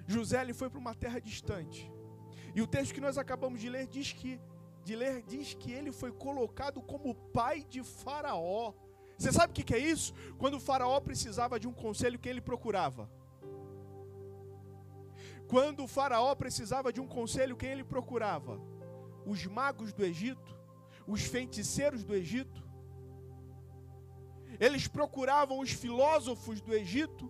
José 0.07 0.41
ele 0.41 0.53
foi 0.53 0.69
para 0.69 0.79
uma 0.79 0.95
terra 0.95 1.19
distante. 1.19 1.91
E 2.55 2.61
o 2.61 2.67
texto 2.67 2.93
que 2.93 3.01
nós 3.01 3.17
acabamos 3.17 3.59
de 3.61 3.69
ler 3.69 3.85
diz 3.87 4.13
que 4.13 4.39
de 4.83 4.95
ler 4.95 5.21
diz 5.23 5.53
que 5.53 5.71
ele 5.71 5.91
foi 5.91 6.13
colocado 6.13 6.81
como 6.81 7.13
pai 7.13 7.61
de 7.61 7.83
Faraó. 7.83 8.73
Você 9.17 9.33
sabe 9.33 9.51
o 9.51 9.53
que 9.53 9.73
é 9.73 9.77
isso? 9.77 10.13
Quando 10.37 10.55
o 10.55 10.59
Faraó 10.59 10.99
precisava 11.01 11.59
de 11.59 11.67
um 11.67 11.73
conselho, 11.73 12.17
que 12.17 12.29
ele 12.29 12.39
procurava? 12.39 13.11
Quando 15.47 15.83
o 15.83 15.87
Faraó 15.87 16.33
precisava 16.35 16.93
de 16.93 17.01
um 17.01 17.07
conselho, 17.07 17.57
quem 17.57 17.71
ele 17.71 17.83
procurava? 17.83 18.61
Os 19.25 19.45
magos 19.45 19.91
do 19.91 20.05
Egito, 20.05 20.55
os 21.05 21.21
feiticeiros 21.21 22.03
do 22.03 22.15
Egito. 22.15 22.63
Eles 24.59 24.87
procuravam 24.87 25.59
os 25.59 25.71
filósofos 25.71 26.61
do 26.61 26.73
Egito. 26.73 27.29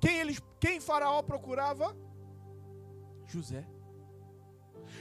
Quem, 0.00 0.18
eles, 0.18 0.42
quem 0.58 0.80
Faraó 0.80 1.22
procurava? 1.22 1.96
José. 3.26 3.66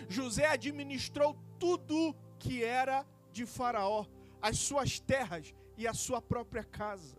José 0.07 0.45
administrou 0.45 1.35
tudo 1.57 2.15
que 2.37 2.63
era 2.63 3.05
de 3.31 3.45
Faraó, 3.45 4.05
as 4.41 4.57
suas 4.57 4.99
terras 4.99 5.53
e 5.77 5.87
a 5.87 5.93
sua 5.93 6.21
própria 6.21 6.63
casa. 6.63 7.17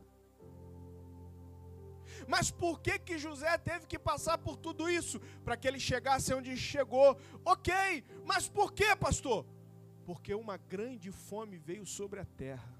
Mas 2.26 2.50
por 2.50 2.80
que 2.80 2.98
que 2.98 3.18
José 3.18 3.56
teve 3.58 3.86
que 3.86 3.98
passar 3.98 4.38
por 4.38 4.56
tudo 4.56 4.88
isso 4.88 5.18
para 5.44 5.56
que 5.56 5.66
ele 5.66 5.80
chegasse 5.80 6.34
onde 6.34 6.56
chegou? 6.56 7.18
OK, 7.44 8.04
mas 8.24 8.48
por 8.48 8.72
que, 8.72 8.94
pastor? 8.96 9.46
Porque 10.04 10.34
uma 10.34 10.56
grande 10.56 11.10
fome 11.10 11.56
veio 11.56 11.86
sobre 11.86 12.20
a 12.20 12.24
terra. 12.24 12.74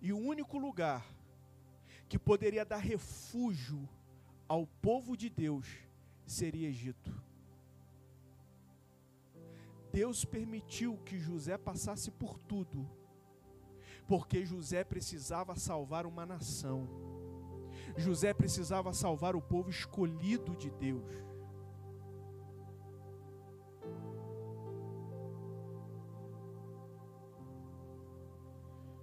E 0.00 0.12
o 0.12 0.18
único 0.18 0.58
lugar 0.58 1.04
que 2.08 2.18
poderia 2.18 2.64
dar 2.64 2.78
refúgio 2.78 3.88
ao 4.48 4.66
povo 4.66 5.16
de 5.16 5.28
Deus 5.28 5.66
seria 6.24 6.68
Egito. 6.68 7.12
Deus 9.92 10.24
permitiu 10.24 10.98
que 10.98 11.18
José 11.18 11.56
passasse 11.56 12.10
por 12.10 12.38
tudo, 12.38 12.88
porque 14.06 14.44
José 14.44 14.84
precisava 14.84 15.56
salvar 15.56 16.06
uma 16.06 16.26
nação. 16.26 16.88
José 17.96 18.34
precisava 18.34 18.92
salvar 18.92 19.34
o 19.34 19.40
povo 19.40 19.70
escolhido 19.70 20.54
de 20.54 20.70
Deus. 20.70 21.10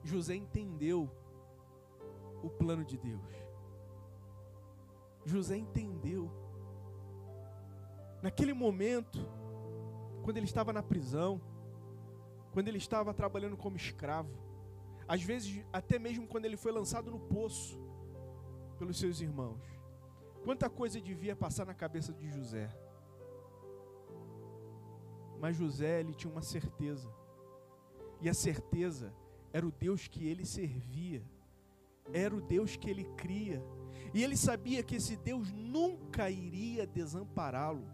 José 0.03 0.35
entendeu 0.35 1.09
o 2.43 2.49
plano 2.49 2.83
de 2.83 2.97
Deus. 2.97 3.33
José 5.25 5.55
entendeu. 5.55 6.29
Naquele 8.21 8.53
momento, 8.53 9.19
quando 10.21 10.37
ele 10.37 10.45
estava 10.45 10.71
na 10.71 10.83
prisão, 10.83 11.41
quando 12.51 12.67
ele 12.67 12.77
estava 12.77 13.13
trabalhando 13.13 13.57
como 13.57 13.77
escravo, 13.77 14.37
às 15.07 15.23
vezes 15.23 15.65
até 15.71 15.97
mesmo 15.97 16.27
quando 16.27 16.45
ele 16.45 16.57
foi 16.57 16.71
lançado 16.71 17.09
no 17.09 17.19
poço 17.19 17.81
pelos 18.77 18.99
seus 18.99 19.21
irmãos. 19.21 19.63
Quanta 20.43 20.69
coisa 20.69 20.99
devia 20.99 21.35
passar 21.35 21.65
na 21.65 21.73
cabeça 21.73 22.11
de 22.13 22.29
José. 22.29 22.69
Mas 25.39 25.55
José, 25.55 26.01
ele 26.01 26.13
tinha 26.13 26.31
uma 26.31 26.41
certeza. 26.41 27.09
E 28.21 28.29
a 28.29 28.33
certeza 28.33 29.13
era 29.51 29.65
o 29.65 29.71
Deus 29.71 30.07
que 30.07 30.27
ele 30.27 30.45
servia 30.45 31.23
era 32.11 32.35
o 32.35 32.41
Deus 32.41 32.75
que 32.75 32.89
ele 32.89 33.05
cria. 33.15 33.63
E 34.13 34.23
ele 34.23 34.37
sabia 34.37 34.83
que 34.83 34.95
esse 34.95 35.15
Deus 35.15 35.51
nunca 35.51 36.29
iria 36.29 36.85
desampará-lo, 36.85 37.85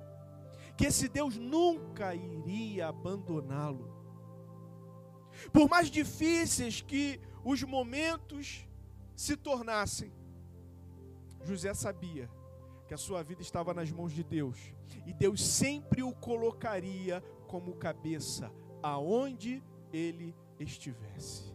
que 0.77 0.85
esse 0.85 1.07
Deus 1.07 1.37
nunca 1.37 2.13
iria 2.13 2.87
abandoná-lo. 2.87 3.97
Por 5.53 5.69
mais 5.69 5.89
difíceis 5.89 6.81
que 6.81 7.19
os 7.43 7.63
momentos 7.63 8.67
se 9.15 9.37
tornassem, 9.37 10.11
José 11.43 11.73
sabia 11.73 12.29
que 12.87 12.93
a 12.93 12.97
sua 12.97 13.23
vida 13.23 13.41
estava 13.41 13.73
nas 13.73 13.91
mãos 13.91 14.11
de 14.11 14.23
Deus, 14.23 14.73
e 15.05 15.13
Deus 15.13 15.45
sempre 15.45 16.03
o 16.03 16.11
colocaria 16.11 17.21
como 17.47 17.75
cabeça 17.75 18.51
aonde 18.81 19.63
ele 19.93 20.35
estivesse. 20.59 21.48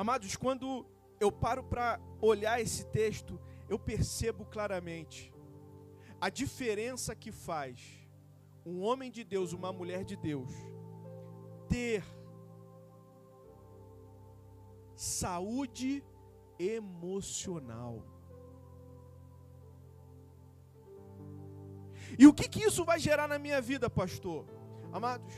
Amados, 0.00 0.34
quando 0.34 0.86
eu 1.20 1.30
paro 1.30 1.62
para 1.62 2.00
olhar 2.22 2.58
esse 2.58 2.86
texto, 2.86 3.38
eu 3.68 3.78
percebo 3.78 4.46
claramente 4.46 5.30
a 6.18 6.30
diferença 6.30 7.14
que 7.14 7.30
faz 7.30 8.08
um 8.64 8.80
homem 8.80 9.10
de 9.10 9.22
Deus, 9.22 9.52
uma 9.52 9.70
mulher 9.74 10.02
de 10.02 10.16
Deus, 10.16 10.50
ter 11.68 12.02
saúde 14.96 16.02
emocional. 16.58 18.02
E 22.18 22.26
o 22.26 22.32
que, 22.32 22.48
que 22.48 22.64
isso 22.64 22.86
vai 22.86 22.98
gerar 22.98 23.28
na 23.28 23.38
minha 23.38 23.60
vida, 23.60 23.90
pastor? 23.90 24.46
Amados, 24.90 25.34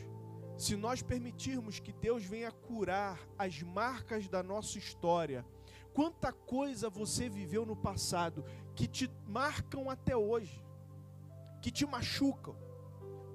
se 0.56 0.76
nós 0.76 1.02
permitirmos 1.02 1.80
que 1.80 1.92
Deus 1.92 2.24
venha 2.24 2.52
curar 2.52 3.18
as 3.38 3.62
marcas 3.62 4.28
da 4.28 4.42
nossa 4.42 4.78
história, 4.78 5.44
quanta 5.92 6.32
coisa 6.32 6.88
você 6.88 7.28
viveu 7.28 7.66
no 7.66 7.76
passado 7.76 8.44
que 8.74 8.86
te 8.86 9.10
marcam 9.26 9.90
até 9.90 10.16
hoje, 10.16 10.64
que 11.60 11.70
te 11.70 11.86
machucam, 11.86 12.56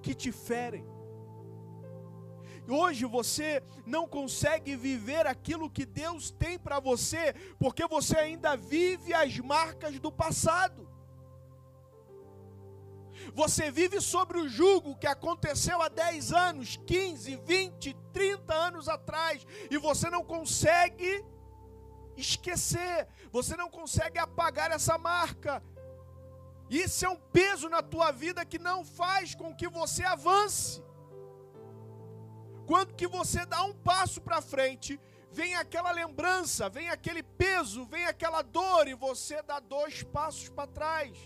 que 0.02 0.14
te 0.14 0.32
ferem. 0.32 0.86
Hoje 2.70 3.06
você 3.06 3.64
não 3.86 4.08
consegue 4.08 4.76
viver 4.76 5.26
aquilo 5.26 5.70
que 5.70 5.86
Deus 5.86 6.32
tem 6.32 6.60
para 6.60 6.80
você, 6.80 7.34
porque 7.58 7.88
você 7.88 8.18
ainda 8.18 8.58
vive 8.58 9.14
as 9.14 9.38
marcas 9.40 10.00
do 10.00 10.12
passado. 10.12 10.87
Você 13.34 13.70
vive 13.72 14.02
sobre 14.02 14.38
o 14.38 14.50
jugo 14.50 14.98
que 14.98 15.08
aconteceu 15.08 15.82
há 15.82 15.90
10 15.90 16.34
anos, 16.34 16.78
15, 16.86 17.36
20, 17.38 17.94
30 18.12 18.54
anos 18.54 18.90
atrás, 18.90 19.46
e 19.70 19.78
você 19.78 20.10
não 20.10 20.24
consegue 20.24 21.24
esquecer, 22.16 23.08
você 23.32 23.56
não 23.56 23.70
consegue 23.70 24.18
apagar 24.18 24.72
essa 24.72 24.98
marca. 24.98 25.64
Isso 26.70 27.06
é 27.06 27.10
um 27.10 27.20
peso 27.32 27.70
na 27.70 27.82
tua 27.82 28.12
vida 28.12 28.46
que 28.46 28.60
não 28.60 28.84
faz 28.84 29.36
com 29.36 29.56
que 29.56 29.68
você 29.68 30.04
avance. 30.04 30.84
Quando 32.66 32.96
que 32.96 33.08
você 33.08 33.46
dá 33.46 33.64
um 33.64 33.74
passo 33.74 34.20
para 34.20 34.42
frente, 34.42 35.00
vem 35.32 35.56
aquela 35.56 35.92
lembrança, 35.92 36.68
vem 36.68 36.90
aquele 36.90 37.24
peso, 37.24 37.86
vem 37.86 38.06
aquela 38.06 38.42
dor 38.42 38.88
e 38.88 38.94
você 38.94 39.42
dá 39.42 39.60
dois 39.60 40.04
passos 40.04 40.50
para 40.50 40.68
trás. 40.68 41.18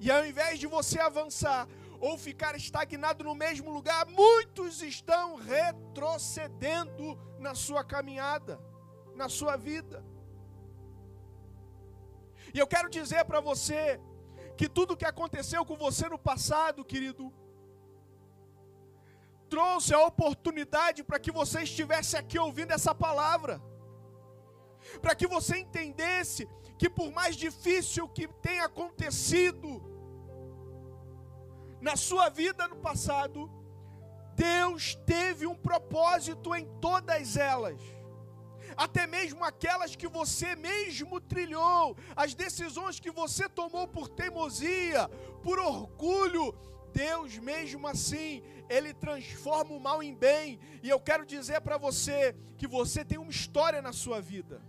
E 0.00 0.10
ao 0.10 0.24
invés 0.24 0.58
de 0.58 0.66
você 0.66 0.98
avançar 0.98 1.68
ou 2.00 2.16
ficar 2.16 2.56
estagnado 2.56 3.22
no 3.22 3.34
mesmo 3.34 3.70
lugar, 3.70 4.06
muitos 4.06 4.82
estão 4.82 5.36
retrocedendo 5.36 7.18
na 7.38 7.54
sua 7.54 7.84
caminhada, 7.84 8.58
na 9.14 9.28
sua 9.28 9.56
vida. 9.56 10.02
E 12.54 12.58
eu 12.58 12.66
quero 12.66 12.88
dizer 12.88 13.24
para 13.26 13.40
você 13.40 14.00
que 14.56 14.68
tudo 14.68 14.96
que 14.96 15.04
aconteceu 15.04 15.64
com 15.64 15.76
você 15.76 16.08
no 16.08 16.18
passado, 16.18 16.84
querido, 16.84 17.32
trouxe 19.50 19.92
a 19.92 20.00
oportunidade 20.06 21.04
para 21.04 21.18
que 21.18 21.30
você 21.30 21.62
estivesse 21.62 22.16
aqui 22.16 22.38
ouvindo 22.38 22.72
essa 22.72 22.94
palavra, 22.94 23.60
para 25.02 25.14
que 25.14 25.26
você 25.26 25.58
entendesse 25.58 26.48
que 26.78 26.88
por 26.88 27.12
mais 27.12 27.36
difícil 27.36 28.08
que 28.08 28.26
tenha 28.40 28.64
acontecido, 28.64 29.89
na 31.80 31.96
sua 31.96 32.28
vida 32.28 32.68
no 32.68 32.76
passado, 32.76 33.50
Deus 34.34 34.94
teve 35.06 35.46
um 35.46 35.54
propósito 35.54 36.54
em 36.54 36.66
todas 36.80 37.36
elas. 37.36 37.80
Até 38.76 39.06
mesmo 39.06 39.44
aquelas 39.44 39.96
que 39.96 40.06
você 40.06 40.54
mesmo 40.54 41.20
trilhou, 41.20 41.96
as 42.14 42.34
decisões 42.34 43.00
que 43.00 43.10
você 43.10 43.48
tomou 43.48 43.86
por 43.88 44.08
teimosia, 44.08 45.08
por 45.42 45.58
orgulho, 45.58 46.54
Deus 46.92 47.38
mesmo 47.38 47.86
assim, 47.86 48.42
Ele 48.68 48.92
transforma 48.94 49.74
o 49.74 49.80
mal 49.80 50.02
em 50.02 50.14
bem. 50.14 50.58
E 50.82 50.88
eu 50.88 51.00
quero 51.00 51.26
dizer 51.26 51.60
para 51.60 51.78
você 51.78 52.34
que 52.56 52.66
você 52.66 53.04
tem 53.04 53.18
uma 53.18 53.30
história 53.30 53.82
na 53.82 53.92
sua 53.92 54.20
vida. 54.20 54.62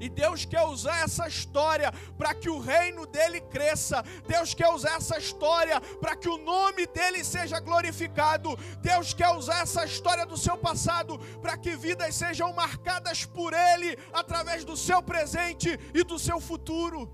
E 0.00 0.08
Deus 0.08 0.44
quer 0.44 0.64
usar 0.64 1.04
essa 1.04 1.26
história 1.26 1.92
para 2.18 2.34
que 2.34 2.48
o 2.48 2.58
reino 2.58 3.06
dele 3.06 3.40
cresça. 3.40 4.02
Deus 4.26 4.54
quer 4.54 4.68
usar 4.68 4.96
essa 4.96 5.18
história 5.18 5.80
para 6.00 6.16
que 6.16 6.28
o 6.28 6.38
nome 6.38 6.86
dele 6.86 7.24
seja 7.24 7.60
glorificado. 7.60 8.56
Deus 8.80 9.12
quer 9.12 9.30
usar 9.30 9.62
essa 9.62 9.84
história 9.84 10.26
do 10.26 10.36
seu 10.36 10.56
passado 10.56 11.18
para 11.40 11.56
que 11.56 11.76
vidas 11.76 12.14
sejam 12.14 12.52
marcadas 12.52 13.24
por 13.24 13.52
ele 13.52 13.96
através 14.12 14.64
do 14.64 14.76
seu 14.76 15.02
presente 15.02 15.78
e 15.94 16.02
do 16.04 16.18
seu 16.18 16.40
futuro. 16.40 17.10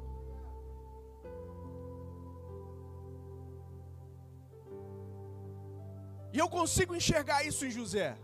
E 6.33 6.39
eu 6.39 6.49
consigo 6.49 6.97
enxergar 6.97 7.45
isso 7.45 7.65
em 7.67 7.71
José. 7.71 8.17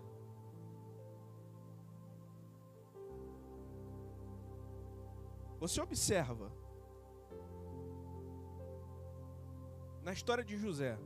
Você 5.58 5.80
observa 5.80 6.52
na 10.02 10.12
história 10.12 10.44
de 10.44 10.56
José. 10.56 10.98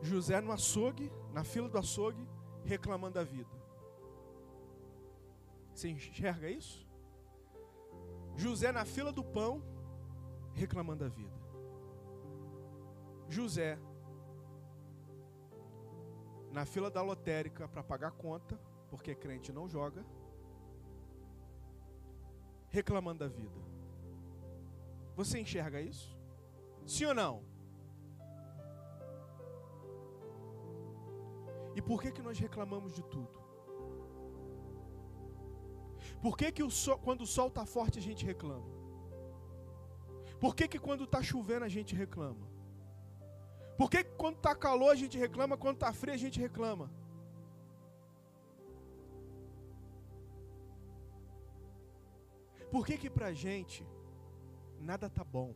José 0.00 0.40
no 0.40 0.52
açougue, 0.52 1.10
na 1.32 1.42
fila 1.42 1.68
do 1.68 1.76
açougue, 1.76 2.26
reclamando 2.64 3.14
da 3.14 3.24
vida. 3.24 3.50
Você 5.74 5.88
enxerga 5.88 6.48
isso? 6.48 6.86
José 8.36 8.70
na 8.70 8.84
fila 8.84 9.12
do 9.12 9.24
pão, 9.24 9.62
reclamando 10.54 11.04
da 11.04 11.08
vida. 11.08 11.36
José 13.28 13.78
na 16.52 16.64
fila 16.64 16.90
da 16.90 17.02
lotérica 17.02 17.68
para 17.68 17.82
pagar 17.82 18.12
conta, 18.12 18.58
porque 18.88 19.14
crente 19.14 19.52
não 19.52 19.68
joga 19.68 20.04
reclamando 22.70 23.20
da 23.20 23.28
vida. 23.28 23.58
Você 25.16 25.40
enxerga 25.40 25.80
isso? 25.80 26.16
Sim 26.86 27.06
ou 27.06 27.14
não? 27.14 27.42
E 31.74 31.82
por 31.82 32.02
que 32.02 32.10
que 32.10 32.22
nós 32.22 32.38
reclamamos 32.38 32.94
de 32.94 33.02
tudo? 33.02 33.38
Por 36.20 36.36
que 36.36 36.50
que 36.50 36.62
o 36.62 36.70
sol, 36.70 36.98
quando 36.98 37.22
o 37.22 37.26
sol 37.26 37.48
está 37.48 37.64
forte 37.64 37.98
a 37.98 38.02
gente 38.02 38.24
reclama? 38.24 38.66
Por 40.40 40.54
que 40.54 40.68
que 40.68 40.78
quando 40.78 41.04
está 41.04 41.22
chovendo 41.22 41.64
a 41.64 41.68
gente 41.68 41.94
reclama? 41.94 42.46
Por 43.76 43.88
que, 43.88 44.02
que 44.02 44.10
quando 44.16 44.36
está 44.36 44.56
calor 44.56 44.90
a 44.90 44.96
gente 44.96 45.16
reclama, 45.16 45.56
quando 45.56 45.76
está 45.76 45.92
frio 45.92 46.14
a 46.14 46.16
gente 46.16 46.40
reclama? 46.40 46.90
Por 52.70 52.86
que 52.86 52.98
que 52.98 53.10
pra 53.10 53.32
gente 53.32 53.86
nada 54.80 55.08
tá 55.08 55.24
bom? 55.24 55.54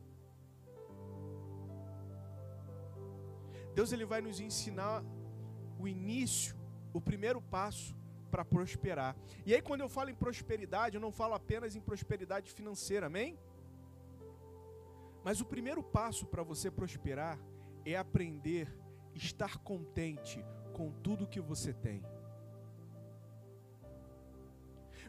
Deus 3.73 3.91
ele 3.91 4.05
vai 4.05 4.21
nos 4.21 4.39
ensinar 4.39 5.03
o 5.79 5.87
início, 5.87 6.55
o 6.93 7.01
primeiro 7.01 7.41
passo 7.41 7.95
para 8.29 8.45
prosperar. 8.45 9.15
E 9.45 9.53
aí 9.53 9.61
quando 9.61 9.81
eu 9.81 9.89
falo 9.89 10.09
em 10.09 10.15
prosperidade, 10.15 10.95
eu 10.95 11.01
não 11.01 11.11
falo 11.11 11.33
apenas 11.33 11.75
em 11.75 11.81
prosperidade 11.81 12.51
financeira, 12.51 13.07
amém? 13.07 13.37
Mas 15.23 15.39
o 15.39 15.45
primeiro 15.45 15.81
passo 15.81 16.25
para 16.25 16.43
você 16.43 16.69
prosperar 16.69 17.39
é 17.85 17.95
aprender 17.95 18.67
a 19.13 19.17
estar 19.17 19.57
contente 19.59 20.43
com 20.73 20.91
tudo 20.91 21.27
que 21.27 21.39
você 21.39 21.73
tem. 21.73 22.03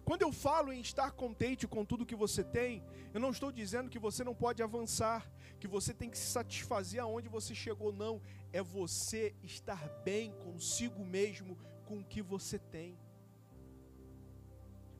Quando 0.04 0.22
eu 0.22 0.30
falo 0.32 0.72
em 0.72 0.80
estar 0.80 1.10
contente 1.12 1.66
com 1.66 1.84
tudo 1.84 2.04
que 2.04 2.14
você 2.14 2.44
tem, 2.44 2.84
eu 3.12 3.20
não 3.20 3.30
estou 3.30 3.50
dizendo 3.50 3.88
que 3.88 3.98
você 3.98 4.22
não 4.22 4.34
pode 4.34 4.62
avançar, 4.62 5.30
que 5.58 5.66
você 5.66 5.94
tem 5.94 6.10
que 6.10 6.18
se 6.18 6.26
satisfazer 6.26 7.00
aonde 7.00 7.28
você 7.28 7.54
chegou, 7.54 7.90
não. 7.90 8.20
É 8.52 8.62
você 8.62 9.34
estar 9.42 9.88
bem 10.04 10.32
consigo 10.44 11.02
mesmo 11.04 11.56
com 11.86 12.00
o 12.00 12.04
que 12.04 12.20
você 12.20 12.58
tem. 12.58 12.98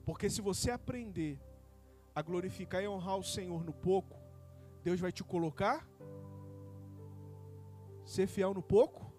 Porque 0.03 0.29
se 0.29 0.41
você 0.41 0.71
aprender 0.71 1.39
a 2.15 2.21
glorificar 2.21 2.81
e 2.81 2.87
honrar 2.87 3.17
o 3.17 3.23
Senhor 3.23 3.63
no 3.63 3.73
pouco, 3.73 4.17
Deus 4.83 4.99
vai 4.99 5.11
te 5.11 5.23
colocar 5.23 5.87
ser 8.05 8.27
fiel 8.27 8.53
no 8.53 8.61
pouco, 8.61 9.11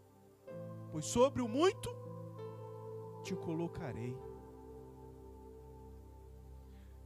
pois 0.91 1.05
sobre 1.05 1.43
o 1.43 1.49
muito 1.49 1.91
te 3.23 3.35
colocarei. 3.35 4.17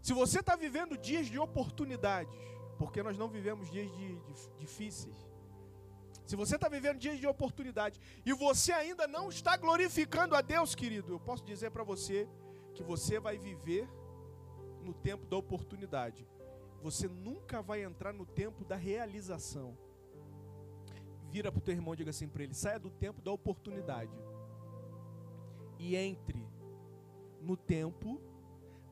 Se 0.00 0.12
você 0.12 0.40
está 0.40 0.56
vivendo 0.56 0.96
dias 0.96 1.26
de 1.26 1.38
oportunidades, 1.38 2.34
porque 2.78 3.02
nós 3.02 3.18
não 3.18 3.28
vivemos 3.28 3.70
dias 3.70 3.90
de, 3.92 4.16
de, 4.20 4.48
difíceis. 4.58 5.28
Se 6.26 6.36
você 6.36 6.54
está 6.54 6.68
vivendo 6.68 6.98
dias 6.98 7.18
de 7.18 7.26
oportunidade 7.26 8.00
e 8.24 8.32
você 8.32 8.72
ainda 8.72 9.06
não 9.06 9.28
está 9.28 9.56
glorificando 9.56 10.34
a 10.34 10.40
Deus, 10.40 10.74
querido, 10.74 11.12
eu 11.12 11.20
posso 11.20 11.44
dizer 11.44 11.70
para 11.70 11.82
você 11.82 12.28
que 12.72 12.82
você 12.82 13.18
vai 13.18 13.36
viver 13.36 13.88
no 14.82 14.94
tempo 14.94 15.26
da 15.26 15.36
oportunidade. 15.36 16.26
Você 16.82 17.06
nunca 17.06 17.60
vai 17.60 17.82
entrar 17.82 18.12
no 18.12 18.24
tempo 18.24 18.64
da 18.64 18.76
realização. 18.76 19.76
Vira 21.28 21.52
para 21.52 21.58
o 21.58 21.62
teu 21.62 21.74
irmão 21.74 21.94
e 21.94 21.96
diga 21.98 22.10
assim 22.10 22.28
para 22.28 22.42
ele: 22.42 22.54
saia 22.54 22.78
do 22.78 22.90
tempo 22.90 23.20
da 23.20 23.30
oportunidade 23.30 24.16
e 25.78 25.96
entre 25.96 26.46
no 27.40 27.56
tempo 27.56 28.20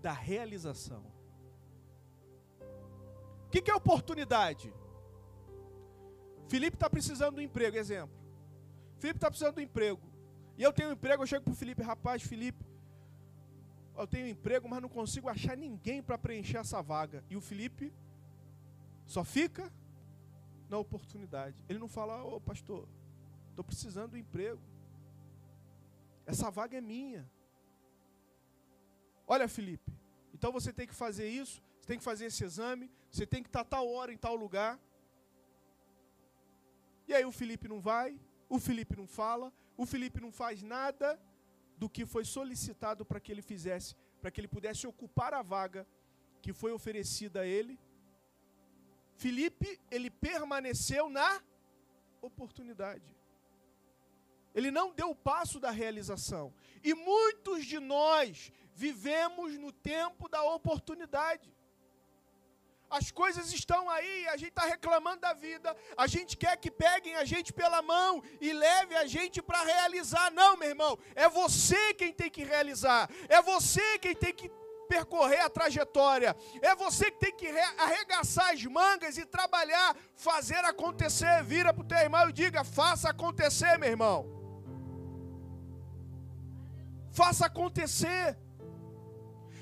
da 0.09 0.15
realização. 0.15 1.05
O 3.47 3.51
que, 3.51 3.71
é 3.71 3.75
oportunidade? 3.75 4.73
Felipe 6.49 6.77
está 6.77 6.89
precisando 6.89 7.35
de 7.35 7.43
um 7.43 7.45
emprego, 7.45 7.77
exemplo. 7.77 8.17
Felipe 8.97 9.19
está 9.19 9.29
precisando 9.29 9.57
de 9.57 9.61
um 9.61 9.65
emprego. 9.65 10.01
E 10.57 10.63
eu 10.63 10.73
tenho 10.73 10.89
um 10.89 10.93
emprego, 10.93 11.23
eu 11.23 11.27
chego 11.27 11.45
para 11.45 11.53
o 11.53 11.57
Felipe, 11.57 11.83
rapaz, 11.83 12.23
Felipe, 12.23 12.65
eu 13.95 14.07
tenho 14.07 14.25
um 14.25 14.31
emprego, 14.31 14.67
mas 14.67 14.81
não 14.81 14.89
consigo 14.89 15.29
achar 15.29 15.55
ninguém 15.59 16.03
para 16.03 16.17
preencher 16.17 16.57
essa 16.57 16.81
vaga. 16.81 17.23
E 17.29 17.37
o 17.37 17.41
Felipe 17.43 17.93
só 19.05 19.23
fica 19.23 19.71
na 20.71 20.79
oportunidade. 20.79 21.63
Ele 21.69 21.79
não 21.79 21.89
fala, 21.89 22.25
ô 22.25 22.41
pastor, 22.41 22.89
estou 23.51 23.63
precisando 23.63 24.13
de 24.13 24.17
um 24.17 24.21
emprego. 24.21 24.63
Essa 26.25 26.51
vaga 26.51 26.79
é 26.79 26.81
minha. 26.81 27.31
Olha, 29.27 29.47
Felipe, 29.47 29.98
então 30.39 30.53
você 30.53 30.73
tem 30.73 30.87
que 30.87 30.95
fazer 30.95 31.29
isso, 31.29 31.61
você 31.81 31.89
tem 31.89 31.99
que 31.99 32.05
fazer 32.05 32.27
esse 32.27 32.45
exame, 32.45 32.89
você 33.11 33.27
tem 33.27 33.43
que 33.43 33.49
estar 33.49 33.65
tal 33.65 33.89
hora 33.93 34.13
em 34.13 34.17
tal 34.17 34.37
lugar. 34.37 34.79
E 37.09 37.13
aí 37.13 37.25
o 37.25 37.33
Felipe 37.33 37.67
não 37.67 37.81
vai, 37.81 38.17
o 38.49 38.61
Felipe 38.61 38.95
não 38.95 39.09
fala, 39.09 39.53
o 39.77 39.85
Felipe 39.85 40.21
não 40.21 40.31
faz 40.31 40.63
nada 40.63 41.21
do 41.77 41.91
que 41.91 42.07
foi 42.07 42.25
solicitado 42.25 43.05
para 43.05 43.19
que 43.19 43.33
ele 43.33 43.43
fizesse, 43.43 43.97
para 44.21 44.31
que 44.31 44.41
ele 44.41 44.47
pudesse 44.47 44.87
ocupar 44.87 45.35
a 45.35 45.43
vaga 45.43 45.85
que 46.41 46.53
foi 46.53 46.71
oferecida 46.71 47.41
a 47.41 47.47
ele. 47.47 47.77
Felipe, 49.17 49.81
ele 49.91 50.09
permaneceu 50.09 51.09
na 51.09 51.43
oportunidade. 52.23 53.13
Ele 54.55 54.71
não 54.71 54.95
deu 54.95 55.11
o 55.11 55.17
passo 55.17 55.59
da 55.59 55.73
realização. 55.73 56.55
E 56.85 56.95
muitos 56.95 57.67
de 57.67 57.81
nós 57.81 58.53
vivemos 58.85 59.59
no 59.65 59.73
tempo 59.73 60.29
da 60.29 60.43
oportunidade. 60.57 61.49
As 62.99 63.11
coisas 63.11 63.53
estão 63.53 63.91
aí, 63.91 64.27
a 64.29 64.37
gente 64.37 64.55
está 64.57 64.67
reclamando 64.75 65.21
da 65.21 65.33
vida, 65.35 65.77
a 65.97 66.07
gente 66.07 66.37
quer 66.43 66.57
que 66.57 66.71
peguem 66.71 67.17
a 67.17 67.25
gente 67.33 67.53
pela 67.53 67.83
mão 67.83 68.23
e 68.41 68.53
leve 68.53 68.95
a 68.95 69.07
gente 69.15 69.43
para 69.43 69.63
realizar. 69.63 70.31
Não, 70.31 70.57
meu 70.57 70.69
irmão, 70.69 70.97
é 71.15 71.29
você 71.29 71.93
quem 71.95 72.13
tem 72.13 72.31
que 72.31 72.45
realizar, 72.45 73.11
é 73.29 73.43
você 73.43 73.99
quem 73.99 74.15
tem 74.15 74.33
que 74.33 74.49
percorrer 74.89 75.41
a 75.41 75.51
trajetória, 75.51 76.35
é 76.63 76.75
você 76.85 77.11
que 77.11 77.19
tem 77.19 77.35
que 77.37 77.49
arregaçar 77.87 78.51
as 78.55 78.65
mangas 78.65 79.19
e 79.19 79.27
trabalhar, 79.27 79.95
fazer 80.15 80.65
acontecer. 80.65 81.43
Vira 81.43 81.75
para 81.75 81.83
o 81.83 81.89
teu 81.93 81.99
irmão 81.99 82.31
e 82.31 82.33
diga: 82.33 82.65
faça 82.65 83.11
acontecer, 83.11 83.77
meu 83.77 83.91
irmão. 83.91 84.19
Faça 87.11 87.45
acontecer. 87.47 88.39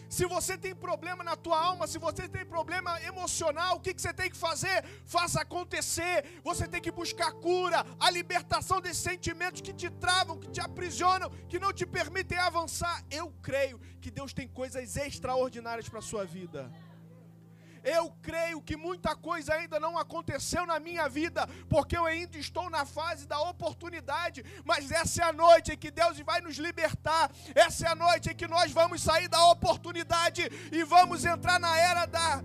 Se 0.08 0.24
você 0.26 0.56
tem 0.56 0.74
problema 0.74 1.24
na 1.24 1.36
tua 1.36 1.58
alma, 1.60 1.86
se 1.86 1.98
você 1.98 2.28
tem 2.28 2.44
problema 2.44 3.00
emocional, 3.02 3.76
o 3.76 3.80
que, 3.80 3.92
que 3.92 4.00
você 4.00 4.12
tem 4.12 4.30
que 4.30 4.36
fazer? 4.36 4.84
Faça 5.04 5.40
acontecer. 5.40 6.40
Você 6.42 6.66
tem 6.66 6.80
que 6.80 6.90
buscar 6.90 7.32
cura, 7.32 7.84
a 7.98 8.10
libertação 8.10 8.80
desses 8.80 9.02
sentimentos 9.02 9.60
que 9.60 9.72
te 9.72 9.90
travam, 9.90 10.38
que 10.38 10.48
te 10.48 10.60
aprisionam, 10.60 11.30
que 11.48 11.58
não 11.58 11.72
te 11.72 11.84
permitem 11.84 12.38
avançar. 12.38 13.04
Eu 13.10 13.32
creio 13.42 13.80
que 14.00 14.10
Deus 14.10 14.32
tem 14.32 14.46
coisas 14.46 14.96
extraordinárias 14.96 15.88
para 15.88 15.98
a 15.98 16.02
sua 16.02 16.24
vida. 16.24 16.70
Eu 17.86 18.10
creio 18.20 18.60
que 18.60 18.76
muita 18.76 19.14
coisa 19.14 19.54
ainda 19.54 19.78
não 19.78 19.96
aconteceu 19.96 20.66
na 20.66 20.80
minha 20.80 21.08
vida, 21.08 21.46
porque 21.68 21.96
eu 21.96 22.04
ainda 22.04 22.36
estou 22.36 22.68
na 22.68 22.84
fase 22.84 23.28
da 23.28 23.40
oportunidade. 23.40 24.44
Mas 24.64 24.90
essa 24.90 25.22
é 25.22 25.24
a 25.24 25.32
noite 25.32 25.70
em 25.70 25.78
que 25.78 25.92
Deus 25.92 26.18
vai 26.18 26.40
nos 26.40 26.56
libertar. 26.56 27.30
Essa 27.54 27.86
é 27.86 27.90
a 27.90 27.94
noite 27.94 28.28
em 28.30 28.34
que 28.34 28.48
nós 28.48 28.72
vamos 28.72 29.00
sair 29.00 29.28
da 29.28 29.40
oportunidade 29.50 30.50
e 30.72 30.82
vamos 30.82 31.24
entrar 31.24 31.60
na 31.60 31.78
era 31.78 32.06
da 32.06 32.42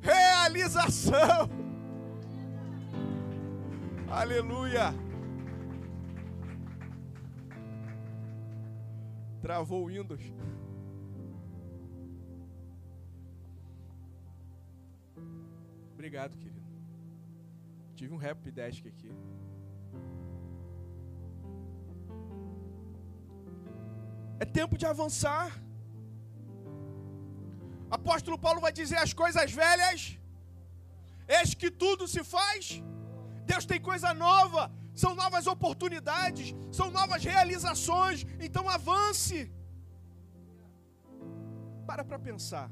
realização. 0.00 1.50
Aleluia. 4.08 4.94
Travou 9.42 9.82
o 9.82 9.86
Windows. 9.86 10.22
Obrigado, 16.00 16.34
querido. 16.42 16.68
Tive 17.98 18.12
um 18.14 18.20
rap 18.26 18.50
desk 18.58 18.82
aqui. 18.90 19.10
É 24.42 24.46
tempo 24.58 24.78
de 24.78 24.86
avançar. 24.92 25.48
Apóstolo 27.98 28.38
Paulo 28.46 28.62
vai 28.66 28.72
dizer 28.80 28.96
as 28.96 29.12
coisas 29.22 29.52
velhas. 29.52 30.00
Eis 31.38 31.52
que 31.52 31.70
tudo 31.82 32.08
se 32.14 32.24
faz. 32.24 32.82
Deus 33.52 33.66
tem 33.66 33.78
coisa 33.90 34.14
nova. 34.14 34.62
São 35.02 35.14
novas 35.22 35.46
oportunidades. 35.54 36.56
São 36.80 36.90
novas 36.98 37.22
realizações. 37.34 38.26
Então 38.48 38.64
avance. 38.78 39.52
Para 41.86 42.02
para 42.08 42.18
pensar. 42.30 42.68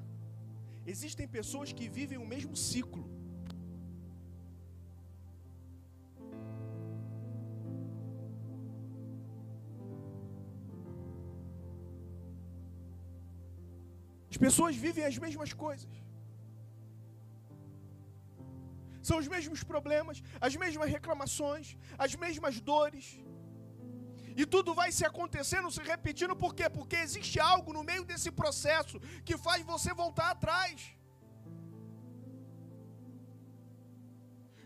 Existem 0.95 1.29
pessoas 1.38 1.71
que 1.79 1.87
vivem 2.01 2.17
o 2.17 2.31
mesmo 2.35 2.57
ciclo. 2.57 3.18
Pessoas 14.37 14.77
vivem 14.77 15.05
as 15.05 15.19
mesmas 15.19 15.53
coisas. 15.53 15.91
São 19.09 19.19
os 19.19 19.29
mesmos 19.35 19.62
problemas, 19.73 20.23
as 20.41 20.55
mesmas 20.62 20.91
reclamações, 20.91 21.77
as 21.97 22.14
mesmas 22.14 22.61
dores. 22.61 23.07
E 24.41 24.45
tudo 24.47 24.75
vai 24.81 24.91
se 24.93 25.05
acontecendo, 25.11 25.71
se 25.71 25.83
repetindo, 25.83 26.37
por 26.37 26.55
quê? 26.55 26.69
Porque 26.69 26.97
existe 26.97 27.41
algo 27.41 27.73
no 27.73 27.83
meio 27.83 28.05
desse 28.05 28.31
processo 28.31 29.01
que 29.25 29.37
faz 29.47 29.64
você 29.64 29.93
voltar 29.95 30.31
atrás. 30.31 30.77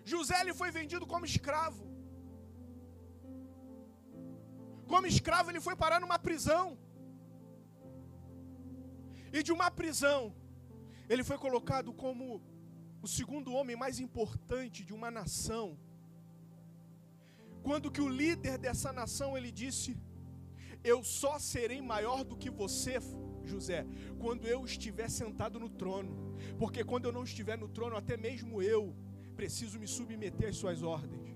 José 0.04 0.38
ele 0.40 0.54
foi 0.60 0.70
vendido 0.70 1.06
como 1.06 1.24
escravo. 1.24 1.84
Como 4.92 5.06
escravo, 5.06 5.50
ele 5.50 5.60
foi 5.66 5.74
parar 5.74 6.00
numa 6.00 6.18
prisão 6.18 6.64
e 9.32 9.42
de 9.42 9.52
uma 9.52 9.70
prisão, 9.70 10.34
ele 11.08 11.24
foi 11.24 11.38
colocado 11.38 11.92
como 11.92 12.42
o 13.02 13.08
segundo 13.08 13.52
homem 13.52 13.76
mais 13.76 13.98
importante 13.98 14.84
de 14.84 14.92
uma 14.92 15.10
nação. 15.10 15.78
Quando 17.62 17.90
que 17.90 18.00
o 18.00 18.08
líder 18.08 18.58
dessa 18.58 18.92
nação 18.92 19.36
ele 19.36 19.50
disse: 19.50 19.96
"Eu 20.92 21.02
só 21.02 21.38
serei 21.38 21.80
maior 21.80 22.24
do 22.24 22.36
que 22.36 22.50
você, 22.50 22.98
José, 23.44 23.86
quando 24.18 24.46
eu 24.46 24.64
estiver 24.64 25.08
sentado 25.08 25.58
no 25.58 25.68
trono, 25.68 26.12
porque 26.58 26.84
quando 26.84 27.06
eu 27.06 27.12
não 27.12 27.24
estiver 27.24 27.58
no 27.58 27.68
trono, 27.68 27.96
até 27.96 28.16
mesmo 28.16 28.62
eu 28.62 28.94
preciso 29.34 29.78
me 29.78 29.88
submeter 29.88 30.48
às 30.50 30.56
suas 30.56 30.82
ordens. 30.82 31.32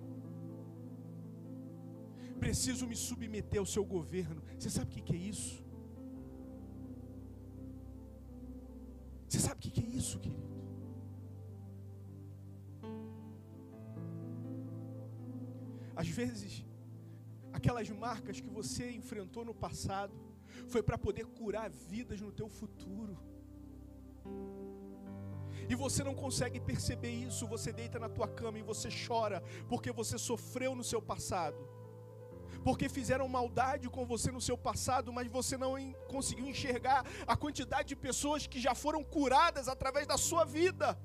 Preciso 2.38 2.86
me 2.86 2.94
submeter 2.94 3.58
ao 3.58 3.66
seu 3.66 3.84
governo. 3.84 4.42
Você 4.58 4.70
sabe 4.70 4.92
o 4.92 5.04
que 5.04 5.12
é 5.12 5.18
isso? 5.18 5.65
Isso, 9.96 10.18
querido? 10.18 10.46
Às 16.02 16.08
vezes, 16.08 16.64
aquelas 17.52 17.88
marcas 17.88 18.38
que 18.38 18.50
você 18.58 18.90
enfrentou 18.90 19.44
no 19.44 19.54
passado 19.54 20.14
foi 20.68 20.82
para 20.82 20.98
poder 20.98 21.26
curar 21.38 21.70
vidas 21.70 22.20
no 22.20 22.30
teu 22.30 22.48
futuro. 22.48 23.16
E 25.68 25.74
você 25.74 26.04
não 26.04 26.14
consegue 26.14 26.60
perceber 26.60 27.10
isso, 27.10 27.46
você 27.46 27.72
deita 27.72 27.98
na 27.98 28.08
tua 28.08 28.28
cama 28.28 28.58
e 28.58 28.62
você 28.62 28.88
chora 29.06 29.42
porque 29.68 29.90
você 29.90 30.16
sofreu 30.18 30.74
no 30.76 30.84
seu 30.84 31.00
passado 31.02 31.56
porque 32.66 32.88
fizeram 32.88 33.28
maldade 33.28 33.88
com 33.88 34.04
você 34.04 34.32
no 34.32 34.40
seu 34.40 34.58
passado, 34.58 35.12
mas 35.12 35.28
você 35.30 35.56
não 35.56 35.70
conseguiu 36.08 36.48
enxergar 36.48 37.06
a 37.24 37.36
quantidade 37.36 37.90
de 37.90 37.94
pessoas 37.94 38.48
que 38.48 38.60
já 38.60 38.74
foram 38.74 39.04
curadas 39.04 39.68
através 39.68 40.04
da 40.04 40.18
sua 40.18 40.44
vida. 40.44 40.98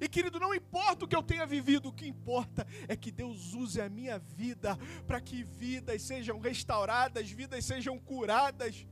E 0.00 0.08
querido, 0.08 0.38
não 0.38 0.54
importa 0.54 1.04
o 1.04 1.08
que 1.08 1.16
eu 1.16 1.22
tenha 1.32 1.44
vivido, 1.44 1.88
o 1.88 1.92
que 1.92 2.06
importa 2.06 2.64
é 2.86 2.94
que 2.94 3.10
Deus 3.10 3.54
use 3.54 3.80
a 3.80 3.88
minha 3.88 4.20
vida 4.20 4.78
para 5.04 5.20
que 5.20 5.42
vidas 5.42 6.00
sejam 6.00 6.38
restauradas, 6.38 7.28
vidas 7.28 7.64
sejam 7.64 7.98
curadas, 7.98 8.86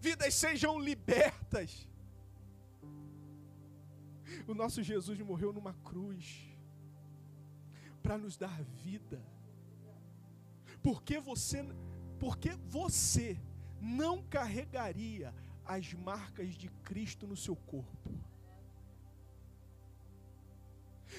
vidas 0.00 0.34
sejam 0.34 0.78
libertas. 0.78 1.86
O 4.48 4.54
nosso 4.54 4.82
Jesus 4.82 5.20
morreu 5.20 5.52
numa 5.52 5.74
cruz 5.84 6.56
para 8.02 8.16
nos 8.16 8.38
dar 8.38 8.62
vida. 8.82 9.35
Porque 10.82 11.18
você, 11.18 11.64
porque 12.18 12.50
você 12.68 13.38
não 13.80 14.22
carregaria 14.22 15.34
as 15.64 15.92
marcas 15.92 16.54
de 16.54 16.68
Cristo 16.84 17.26
no 17.26 17.36
seu 17.36 17.56
corpo. 17.56 18.10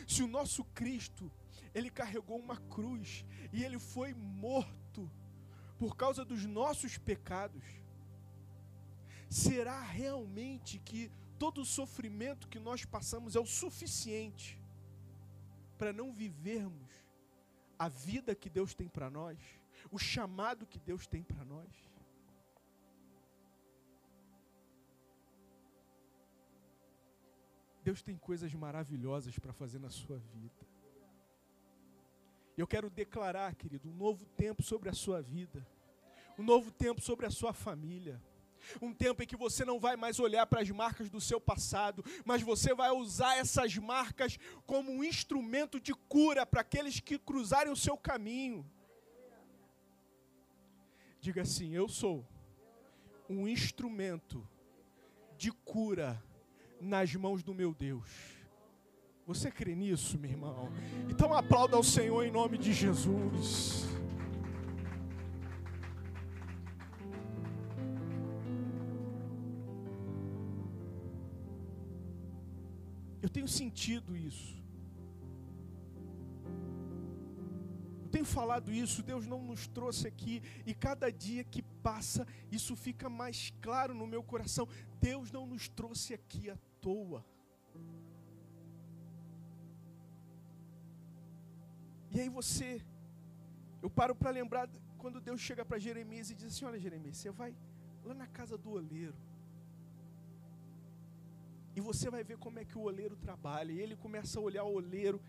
Se 0.07 0.23
o 0.23 0.27
nosso 0.27 0.63
Cristo, 0.65 1.31
ele 1.73 1.89
carregou 1.89 2.37
uma 2.37 2.57
cruz 2.57 3.25
e 3.51 3.63
ele 3.63 3.79
foi 3.79 4.13
morto 4.13 5.09
por 5.77 5.95
causa 5.95 6.25
dos 6.25 6.45
nossos 6.45 6.97
pecados, 6.97 7.63
será 9.29 9.79
realmente 9.81 10.79
que 10.79 11.11
todo 11.37 11.61
o 11.61 11.65
sofrimento 11.65 12.47
que 12.47 12.59
nós 12.59 12.83
passamos 12.83 13.35
é 13.35 13.39
o 13.39 13.45
suficiente 13.45 14.59
para 15.77 15.93
não 15.93 16.11
vivermos 16.11 16.86
a 17.77 17.87
vida 17.87 18.35
que 18.35 18.49
Deus 18.49 18.73
tem 18.73 18.87
para 18.87 19.09
nós? 19.09 19.37
o 19.91 19.97
chamado 19.97 20.65
que 20.65 20.79
Deus 20.79 21.07
tem 21.07 21.23
para 21.23 21.43
nós. 21.45 21.69
Deus 27.83 28.01
tem 28.01 28.17
coisas 28.17 28.53
maravilhosas 28.53 29.37
para 29.39 29.53
fazer 29.53 29.79
na 29.79 29.89
sua 29.89 30.17
vida. 30.17 30.67
Eu 32.57 32.67
quero 32.67 32.89
declarar, 32.89 33.55
querido, 33.55 33.87
um 33.87 33.93
novo 33.93 34.25
tempo 34.25 34.61
sobre 34.61 34.89
a 34.89 34.93
sua 34.93 35.21
vida, 35.21 35.65
um 36.37 36.43
novo 36.43 36.71
tempo 36.71 36.99
sobre 37.01 37.25
a 37.25 37.31
sua 37.31 37.53
família. 37.53 38.21
Um 38.81 38.93
tempo 38.93 39.23
em 39.23 39.27
que 39.27 39.35
você 39.35 39.63
não 39.65 39.79
vai 39.79 39.95
mais 39.95 40.19
olhar 40.19 40.45
para 40.45 40.61
as 40.61 40.69
marcas 40.69 41.09
do 41.09 41.21
seu 41.21 41.39
passado, 41.39 42.03
mas 42.25 42.41
você 42.41 42.73
vai 42.73 42.91
usar 42.91 43.37
essas 43.37 43.75
marcas 43.77 44.37
como 44.65 44.91
um 44.91 45.03
instrumento 45.03 45.79
de 45.79 45.93
cura 45.93 46.45
para 46.45 46.61
aqueles 46.61 46.99
que 46.99 47.17
cruzarem 47.17 47.71
o 47.71 47.75
seu 47.75 47.97
caminho. 47.97 48.65
Diga 51.19 51.41
assim: 51.41 51.73
Eu 51.73 51.87
sou 51.87 52.25
um 53.29 53.47
instrumento 53.47 54.47
de 55.37 55.51
cura 55.51 56.21
nas 56.79 57.13
mãos 57.15 57.43
do 57.43 57.53
meu 57.53 57.73
Deus. 57.73 58.09
Você 59.25 59.51
crê 59.51 59.75
nisso, 59.75 60.17
meu 60.17 60.31
irmão? 60.31 60.71
Então 61.09 61.33
aplauda 61.33 61.75
ao 61.75 61.83
Senhor 61.83 62.23
em 62.23 62.31
nome 62.31 62.57
de 62.57 62.71
Jesus. 62.71 63.96
Tenho 73.37 73.47
sentido 73.47 74.15
isso. 74.17 74.57
tenho 78.09 78.25
falado 78.25 78.71
isso, 78.73 79.03
Deus 79.03 79.27
não 79.27 79.39
nos 79.43 79.67
trouxe 79.67 80.07
aqui, 80.07 80.41
e 80.65 80.73
cada 80.73 81.11
dia 81.11 81.43
que 81.43 81.61
passa, 81.61 82.25
isso 82.51 82.73
fica 82.75 83.07
mais 83.09 83.53
claro 83.61 83.93
no 83.93 84.07
meu 84.07 84.23
coração. 84.23 84.67
Deus 84.99 85.31
não 85.31 85.45
nos 85.45 85.67
trouxe 85.69 86.15
aqui 86.15 86.49
à 86.49 86.57
toa. 86.81 87.23
E 92.09 92.19
aí 92.21 92.29
você, 92.29 92.81
eu 93.83 93.89
paro 93.99 94.15
para 94.15 94.31
lembrar 94.31 94.67
quando 94.97 95.21
Deus 95.21 95.39
chega 95.39 95.63
para 95.63 95.77
Jeremias 95.77 96.31
e 96.31 96.35
diz 96.35 96.47
assim: 96.47 96.65
Olha, 96.65 96.79
Jeremias, 96.79 97.17
você 97.17 97.29
vai 97.29 97.53
lá 98.03 98.15
na 98.15 98.25
casa 98.25 98.57
do 98.57 98.71
oleiro, 98.71 99.15
E 101.77 101.79
você 101.79 102.09
vai 102.09 102.23
ver 102.23 102.37
como 102.39 102.57
é 102.57 102.65
que 102.65 102.75
o 102.75 102.81
oleiro 102.81 103.15
trabalha. 103.15 103.71
E 103.71 103.79
ele 103.79 103.95
começa 103.95 104.39
a 104.39 104.41
olhar 104.41 104.63
o 104.63 104.73
oleiro 104.73 105.21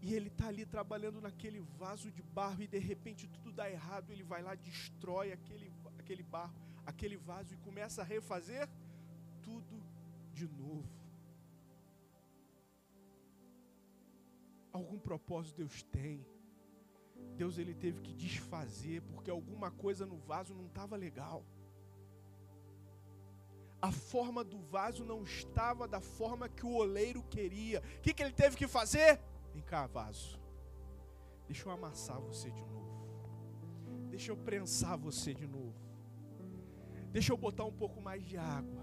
e 0.00 0.14
ele 0.14 0.28
está 0.28 0.46
ali 0.48 0.64
trabalhando 0.64 1.20
naquele 1.20 1.60
vaso 1.60 2.10
de 2.10 2.22
barro 2.22 2.62
e 2.62 2.66
de 2.66 2.78
repente 2.78 3.28
tudo 3.28 3.52
dá 3.52 3.70
errado. 3.70 4.10
Ele 4.10 4.22
vai 4.22 4.42
lá, 4.42 4.54
destrói 4.54 5.30
aquele, 5.30 5.70
aquele 5.98 6.22
barro, 6.22 6.54
aquele 6.86 7.18
vaso 7.18 7.52
e 7.52 7.58
começa 7.58 8.00
a 8.00 8.04
refazer 8.04 8.66
tudo 9.42 9.82
de 10.32 10.48
novo. 10.48 10.88
Algum 14.72 14.98
propósito 14.98 15.58
Deus 15.58 15.82
tem. 15.82 16.26
Deus 17.36 17.58
ele 17.58 17.74
teve 17.74 18.00
que 18.00 18.14
desfazer 18.14 19.02
porque 19.02 19.30
alguma 19.30 19.70
coisa 19.70 20.06
no 20.06 20.16
vaso 20.16 20.54
não 20.54 20.64
estava 20.64 20.96
legal. 20.96 21.44
A 23.84 23.92
forma 23.92 24.42
do 24.42 24.58
vaso 24.74 25.04
não 25.04 25.22
estava 25.24 25.86
da 25.86 26.00
forma 26.00 26.48
que 26.48 26.64
o 26.64 26.72
oleiro 26.72 27.22
queria. 27.24 27.80
O 27.98 28.00
que, 28.00 28.14
que 28.14 28.22
ele 28.22 28.32
teve 28.32 28.56
que 28.56 28.66
fazer? 28.66 29.20
Vem 29.52 29.62
cá, 29.62 29.86
vaso. 29.86 30.40
Deixa 31.46 31.68
eu 31.68 31.72
amassar 31.72 32.18
você 32.18 32.50
de 32.50 32.64
novo. 32.64 33.06
Deixa 34.08 34.32
eu 34.32 34.38
prensar 34.38 34.96
você 34.96 35.34
de 35.34 35.46
novo. 35.46 35.74
Deixa 37.12 37.30
eu 37.30 37.36
botar 37.36 37.64
um 37.64 37.72
pouco 37.82 38.00
mais 38.00 38.24
de 38.24 38.38
água. 38.38 38.82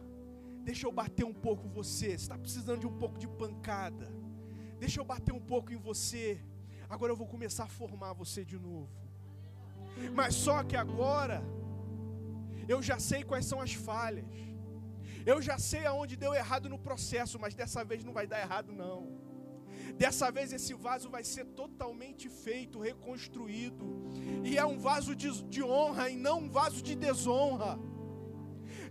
Deixa 0.64 0.86
eu 0.86 0.92
bater 0.92 1.26
um 1.26 1.34
pouco 1.34 1.68
você. 1.68 2.10
Você 2.10 2.26
está 2.26 2.38
precisando 2.38 2.82
de 2.82 2.86
um 2.86 2.96
pouco 3.00 3.18
de 3.18 3.28
pancada. 3.28 4.08
Deixa 4.78 5.02
eu 5.02 5.04
bater 5.04 5.34
um 5.34 5.42
pouco 5.42 5.74
em 5.74 5.78
você. 5.78 6.40
Agora 6.88 7.12
eu 7.12 7.18
vou 7.18 7.26
começar 7.26 7.64
a 7.64 7.68
formar 7.80 8.14
você 8.14 8.46
de 8.46 8.60
novo. 8.60 8.92
Mas 10.14 10.36
só 10.36 10.64
que 10.64 10.76
agora 10.76 11.44
eu 12.68 12.84
já 12.84 13.00
sei 13.00 13.24
quais 13.24 13.48
são 13.48 13.60
as 13.60 13.74
falhas. 13.74 14.24
Eu 15.26 15.42
já 15.42 15.58
sei 15.58 15.86
aonde 15.86 16.16
deu 16.16 16.34
errado 16.34 16.70
no 16.70 16.80
processo, 16.80 17.40
mas 17.40 17.54
dessa 17.54 17.84
vez 17.84 18.04
não 18.04 18.14
vai 18.14 18.26
dar 18.26 18.40
errado 18.40 18.72
não. 18.72 19.20
Dessa 19.96 20.32
vez 20.32 20.52
esse 20.54 20.74
vaso 20.74 21.10
vai 21.10 21.24
ser 21.24 21.46
totalmente 21.46 22.30
feito, 22.30 22.80
reconstruído. 22.80 23.86
E 24.44 24.58
é 24.58 24.66
um 24.66 24.78
vaso 24.80 25.16
de, 25.16 25.30
de 25.44 25.64
honra 25.64 26.10
e 26.10 26.16
não 26.16 26.40
um 26.40 26.50
vaso 26.50 26.82
de 26.82 26.96
desonra. 26.96 27.78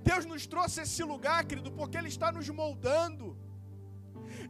Deus 0.03 0.25
nos 0.25 0.47
trouxe 0.47 0.83
esse 0.83 1.03
lugar, 1.03 1.45
querido, 1.45 1.71
porque 1.73 1.97
Ele 1.97 2.09
está 2.09 2.31
nos 2.33 2.49
moldando. 2.49 3.37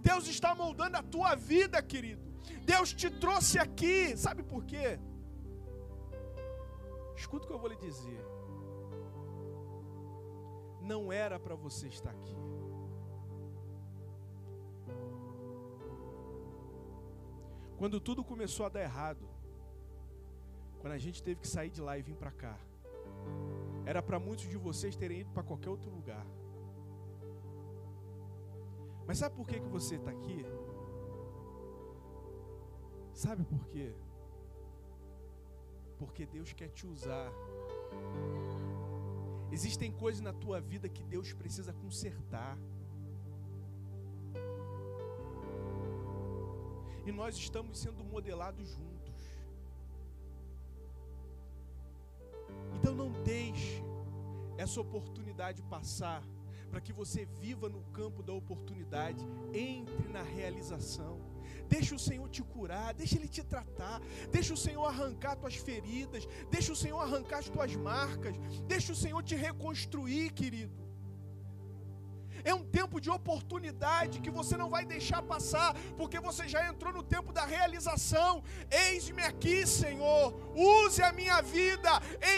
Deus 0.00 0.26
está 0.28 0.54
moldando 0.54 0.96
a 0.96 1.02
tua 1.02 1.34
vida, 1.34 1.82
querido. 1.82 2.22
Deus 2.64 2.92
te 2.92 3.10
trouxe 3.10 3.58
aqui, 3.58 4.16
sabe 4.16 4.42
por 4.42 4.64
quê? 4.64 4.98
Escuta 7.16 7.44
o 7.44 7.48
que 7.48 7.54
eu 7.54 7.58
vou 7.58 7.68
lhe 7.68 7.76
dizer. 7.76 8.29
Não 10.90 11.12
era 11.12 11.38
para 11.38 11.54
você 11.54 11.86
estar 11.86 12.10
aqui. 12.10 12.36
Quando 17.78 18.00
tudo 18.00 18.24
começou 18.24 18.66
a 18.66 18.68
dar 18.68 18.82
errado, 18.82 19.24
quando 20.80 20.94
a 20.94 20.98
gente 20.98 21.22
teve 21.22 21.40
que 21.42 21.46
sair 21.46 21.70
de 21.70 21.80
lá 21.80 21.96
e 21.96 22.02
vir 22.02 22.16
para 22.16 22.32
cá, 22.32 22.58
era 23.86 24.02
para 24.02 24.18
muitos 24.18 24.48
de 24.48 24.56
vocês 24.56 24.96
terem 24.96 25.20
ido 25.20 25.30
para 25.30 25.44
qualquer 25.44 25.70
outro 25.70 25.90
lugar. 25.98 26.26
Mas 29.06 29.18
sabe 29.18 29.36
por 29.36 29.46
que, 29.46 29.60
que 29.60 29.68
você 29.68 29.94
está 29.94 30.10
aqui? 30.10 30.44
Sabe 33.12 33.44
por 33.44 33.64
quê? 33.68 33.94
Porque 36.00 36.26
Deus 36.26 36.52
quer 36.52 36.70
te 36.70 36.84
usar. 36.84 37.32
Existem 39.52 39.90
coisas 39.90 40.20
na 40.20 40.32
tua 40.32 40.60
vida 40.60 40.88
que 40.88 41.02
Deus 41.02 41.32
precisa 41.32 41.72
consertar. 41.72 42.56
e 47.10 47.12
nós 47.12 47.36
estamos 47.36 47.78
sendo 47.78 48.04
modelados 48.04 48.68
juntos. 48.70 49.14
Então 52.76 52.94
não 52.94 53.10
deixe 53.24 53.82
essa 54.56 54.80
oportunidade 54.80 55.62
passar 55.62 56.22
para 56.70 56.80
que 56.80 56.92
você 56.92 57.24
viva 57.24 57.68
no 57.68 57.82
campo 57.86 58.22
da 58.22 58.32
oportunidade, 58.32 59.26
entre 59.52 60.08
na 60.08 60.22
realização. 60.22 61.18
Deixa 61.70 61.94
o 61.94 61.98
Senhor 62.08 62.28
te 62.28 62.42
curar, 62.42 62.92
deixa 62.92 63.16
Ele 63.16 63.28
te 63.28 63.42
tratar, 63.44 64.00
deixa 64.32 64.52
o 64.52 64.56
Senhor 64.66 64.84
arrancar 64.84 65.36
tuas 65.36 65.54
feridas, 65.54 66.26
deixa 66.50 66.72
o 66.72 66.76
Senhor 66.82 67.00
arrancar 67.00 67.38
as 67.38 67.48
tuas 67.48 67.74
marcas, 67.76 68.34
deixa 68.66 68.92
o 68.92 68.96
Senhor 68.96 69.22
te 69.22 69.36
reconstruir, 69.36 70.30
querido. 70.32 70.80
É 72.42 72.52
um 72.54 72.64
tempo 72.64 73.00
de 73.00 73.10
oportunidade 73.10 74.20
que 74.20 74.30
você 74.30 74.56
não 74.56 74.68
vai 74.70 74.84
deixar 74.84 75.22
passar, 75.22 75.74
porque 75.96 76.18
você 76.18 76.48
já 76.48 76.66
entrou 76.66 76.92
no 76.92 77.02
tempo 77.02 77.32
da 77.32 77.44
realização. 77.44 78.42
Eis-me 78.70 79.22
aqui, 79.22 79.66
Senhor. 79.66 80.34
Use 80.54 81.02
a 81.02 81.12
minha 81.12 81.40
vida, 81.42 81.90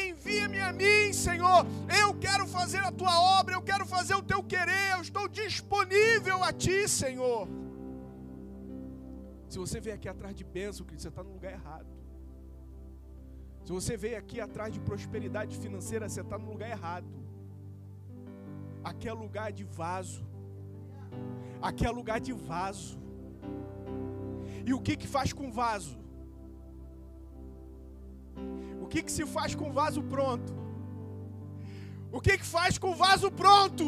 envia-me 0.04 0.60
a 0.60 0.72
mim, 0.72 1.12
Senhor. 1.12 1.64
Eu 2.00 2.12
quero 2.14 2.46
fazer 2.46 2.78
a 2.78 2.92
tua 2.92 3.18
obra, 3.38 3.54
eu 3.54 3.62
quero 3.62 3.86
fazer 3.86 4.14
o 4.14 4.22
teu 4.22 4.42
querer. 4.42 4.92
Eu 4.92 5.02
estou 5.02 5.28
disponível 5.28 6.42
a 6.42 6.52
ti, 6.52 6.88
Senhor. 6.88 7.61
Se 9.52 9.58
você 9.62 9.78
veio 9.84 9.96
aqui 9.96 10.08
atrás 10.12 10.34
de 10.38 10.44
bênção, 10.44 10.82
você 10.86 11.08
está 11.08 11.22
no 11.22 11.32
lugar 11.36 11.52
errado. 11.52 11.90
Se 13.64 13.70
você 13.78 13.94
veio 14.04 14.16
aqui 14.20 14.38
atrás 14.44 14.70
de 14.76 14.80
prosperidade 14.80 15.58
financeira, 15.64 16.08
você 16.08 16.22
está 16.22 16.38
no 16.42 16.48
lugar 16.52 16.70
errado. 16.76 17.10
Aqui 18.90 19.06
é 19.10 19.12
lugar 19.24 19.48
de 19.58 19.64
vaso. 19.80 20.24
Aqui 21.68 21.84
é 21.84 21.90
lugar 21.90 22.18
de 22.28 22.32
vaso. 22.32 22.98
E 24.68 24.72
o 24.72 24.80
que 24.86 24.96
que 25.02 25.08
faz 25.16 25.34
com 25.34 25.50
vaso? 25.60 25.98
O 28.80 28.86
que 28.86 29.02
que 29.02 29.12
se 29.18 29.26
faz 29.36 29.54
com 29.54 29.70
vaso 29.80 30.02
pronto? 30.14 30.54
O 32.10 32.22
que 32.22 32.38
que 32.38 32.48
faz 32.56 32.78
com 32.78 32.94
vaso 32.94 33.30
pronto? 33.42 33.86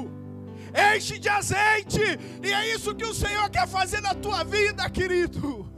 Enche 0.96 1.18
de 1.18 1.28
azeite. 1.28 2.00
E 2.42 2.52
é 2.52 2.74
isso 2.74 2.94
que 2.94 3.04
o 3.04 3.14
Senhor 3.14 3.48
quer 3.50 3.66
fazer 3.68 4.00
na 4.00 4.14
tua 4.14 4.44
vida, 4.44 4.88
querido. 4.88 5.68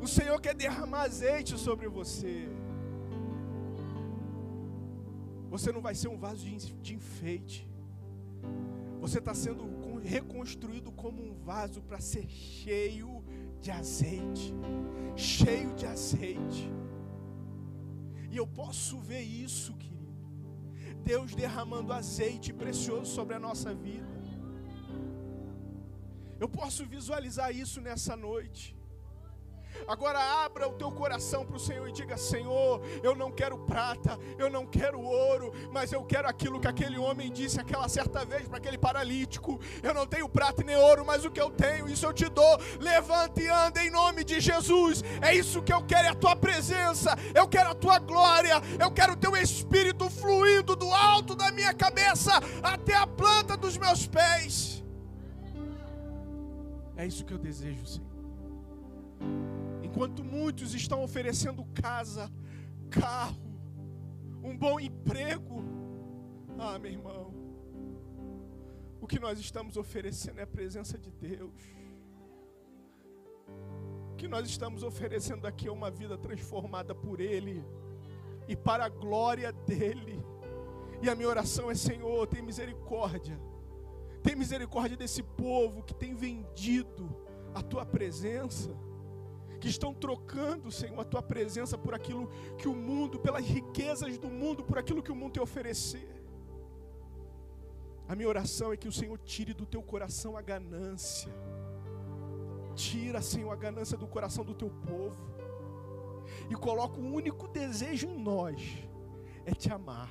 O 0.00 0.08
Senhor 0.08 0.40
quer 0.40 0.54
derramar 0.54 1.02
azeite 1.02 1.58
sobre 1.58 1.88
você. 1.88 2.48
Você 5.48 5.70
não 5.70 5.80
vai 5.80 5.94
ser 5.94 6.08
um 6.08 6.18
vaso 6.18 6.44
de 6.80 6.94
enfeite. 6.94 7.68
Você 9.00 9.18
está 9.18 9.34
sendo 9.34 9.64
reconstruído 10.02 10.90
como 10.92 11.22
um 11.22 11.34
vaso 11.34 11.80
para 11.82 12.00
ser 12.00 12.28
cheio 12.28 13.22
de 13.60 13.70
azeite. 13.70 14.52
Cheio 15.14 15.72
de 15.74 15.86
azeite. 15.86 16.72
E 18.30 18.36
eu 18.36 18.46
posso 18.46 18.98
ver 18.98 19.20
isso, 19.20 19.74
querido. 19.74 20.01
Deus 21.10 21.34
derramando 21.34 21.92
azeite 21.92 22.52
precioso 22.52 23.10
sobre 23.14 23.34
a 23.34 23.38
nossa 23.38 23.74
vida. 23.74 24.12
Eu 26.40 26.48
posso 26.48 26.84
visualizar 26.84 27.50
isso 27.54 27.80
nessa 27.80 28.16
noite. 28.16 28.64
Agora 29.86 30.18
abra 30.18 30.68
o 30.68 30.72
teu 30.72 30.90
coração 30.90 31.44
para 31.44 31.56
o 31.56 31.60
Senhor 31.60 31.88
e 31.88 31.92
diga: 31.92 32.16
Senhor, 32.16 32.80
eu 33.02 33.14
não 33.14 33.30
quero 33.30 33.58
prata, 33.58 34.18
eu 34.38 34.50
não 34.50 34.66
quero 34.66 35.00
ouro, 35.00 35.52
mas 35.70 35.92
eu 35.92 36.04
quero 36.04 36.28
aquilo 36.28 36.60
que 36.60 36.68
aquele 36.68 36.98
homem 36.98 37.30
disse 37.30 37.60
aquela 37.60 37.88
certa 37.88 38.24
vez 38.24 38.48
para 38.48 38.58
aquele 38.58 38.78
paralítico: 38.78 39.60
Eu 39.82 39.94
não 39.94 40.06
tenho 40.06 40.28
prata 40.28 40.62
nem 40.62 40.76
ouro, 40.76 41.04
mas 41.04 41.24
o 41.24 41.30
que 41.30 41.40
eu 41.40 41.50
tenho, 41.50 41.88
isso 41.88 42.06
eu 42.06 42.12
te 42.12 42.28
dou. 42.28 42.58
Levante 42.80 43.42
e 43.42 43.48
anda 43.48 43.84
em 43.84 43.90
nome 43.90 44.24
de 44.24 44.40
Jesus. 44.40 45.02
É 45.20 45.34
isso 45.34 45.62
que 45.62 45.72
eu 45.72 45.82
quero, 45.82 46.08
é 46.08 46.10
a 46.10 46.14
tua 46.14 46.36
presença, 46.36 47.16
eu 47.34 47.48
quero 47.48 47.70
a 47.70 47.74
tua 47.74 47.98
glória, 47.98 48.60
eu 48.78 48.90
quero 48.90 49.12
o 49.12 49.16
teu 49.16 49.36
espírito 49.36 50.08
fluindo 50.10 50.76
do 50.76 50.92
alto 50.92 51.34
da 51.34 51.50
minha 51.50 51.74
cabeça 51.74 52.32
até 52.62 52.94
a 52.94 53.06
planta 53.06 53.56
dos 53.56 53.76
meus 53.76 54.06
pés. 54.06 54.82
É 56.96 57.06
isso 57.06 57.24
que 57.24 57.32
eu 57.32 57.38
desejo, 57.38 57.86
Senhor. 57.86 58.12
Enquanto 59.82 60.22
muitos 60.22 60.74
estão 60.74 61.02
oferecendo 61.02 61.64
casa, 61.74 62.30
carro, 62.90 63.52
um 64.42 64.56
bom 64.56 64.78
emprego. 64.78 65.64
Ah, 66.58 66.78
meu 66.78 66.92
irmão, 66.92 67.34
o 69.00 69.06
que 69.06 69.18
nós 69.18 69.38
estamos 69.38 69.76
oferecendo 69.76 70.38
é 70.38 70.42
a 70.42 70.46
presença 70.46 70.96
de 70.98 71.10
Deus. 71.10 71.60
O 74.12 74.16
que 74.16 74.28
nós 74.28 74.48
estamos 74.48 74.82
oferecendo 74.82 75.46
aqui 75.46 75.66
é 75.66 75.72
uma 75.72 75.90
vida 75.90 76.16
transformada 76.16 76.94
por 76.94 77.20
Ele 77.20 77.64
e 78.46 78.54
para 78.54 78.84
a 78.84 78.88
glória 78.88 79.52
dEle. 79.52 80.22
E 81.02 81.10
a 81.10 81.16
minha 81.16 81.28
oração 81.28 81.70
é: 81.70 81.74
Senhor, 81.74 82.26
tem 82.28 82.42
misericórdia. 82.42 83.38
Tem 84.22 84.36
misericórdia 84.36 84.96
desse 84.96 85.22
povo 85.22 85.82
que 85.82 85.94
tem 85.94 86.14
vendido 86.14 87.10
a 87.52 87.60
tua 87.60 87.84
presença 87.84 88.70
que 89.62 89.68
estão 89.68 89.94
trocando, 89.94 90.72
Senhor, 90.72 90.98
a 90.98 91.04
tua 91.04 91.22
presença 91.22 91.78
por 91.78 91.94
aquilo 91.94 92.28
que 92.58 92.66
o 92.66 92.74
mundo, 92.74 93.20
pelas 93.20 93.44
riquezas 93.44 94.18
do 94.18 94.28
mundo, 94.28 94.64
por 94.64 94.76
aquilo 94.76 95.00
que 95.00 95.12
o 95.12 95.14
mundo 95.14 95.34
te 95.34 95.40
oferecer. 95.40 96.20
A 98.08 98.16
minha 98.16 98.28
oração 98.28 98.72
é 98.72 98.76
que 98.76 98.88
o 98.88 98.92
Senhor 98.92 99.16
tire 99.18 99.54
do 99.54 99.64
teu 99.64 99.80
coração 99.80 100.36
a 100.36 100.42
ganância. 100.42 101.32
Tira, 102.74 103.22
Senhor, 103.22 103.52
a 103.52 103.54
ganância 103.54 103.96
do 103.96 104.08
coração 104.08 104.44
do 104.44 104.52
teu 104.52 104.68
povo. 104.68 105.30
E 106.50 106.56
coloca 106.56 106.98
o 106.98 107.04
um 107.04 107.14
único 107.14 107.46
desejo 107.46 108.08
em 108.08 108.18
nós: 108.18 108.60
é 109.46 109.54
te 109.54 109.70
amar. 109.70 110.10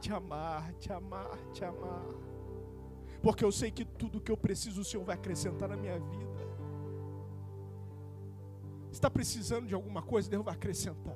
Te 0.00 0.12
amar, 0.12 0.72
te 0.80 0.92
amar, 0.92 1.38
te 1.52 1.64
amar. 1.64 2.08
Porque 3.22 3.44
eu 3.44 3.52
sei 3.52 3.70
que 3.70 3.84
tudo 3.84 4.20
que 4.20 4.32
eu 4.32 4.36
preciso 4.36 4.80
o 4.80 4.84
Senhor 4.84 5.04
vai 5.04 5.14
acrescentar 5.14 5.68
na 5.68 5.76
minha 5.76 6.00
vida. 6.00 6.47
Está 8.98 9.08
precisando 9.08 9.64
de 9.64 9.74
alguma 9.76 10.02
coisa, 10.02 10.28
Deus 10.28 10.44
vai 10.44 10.54
acrescentar. 10.54 11.14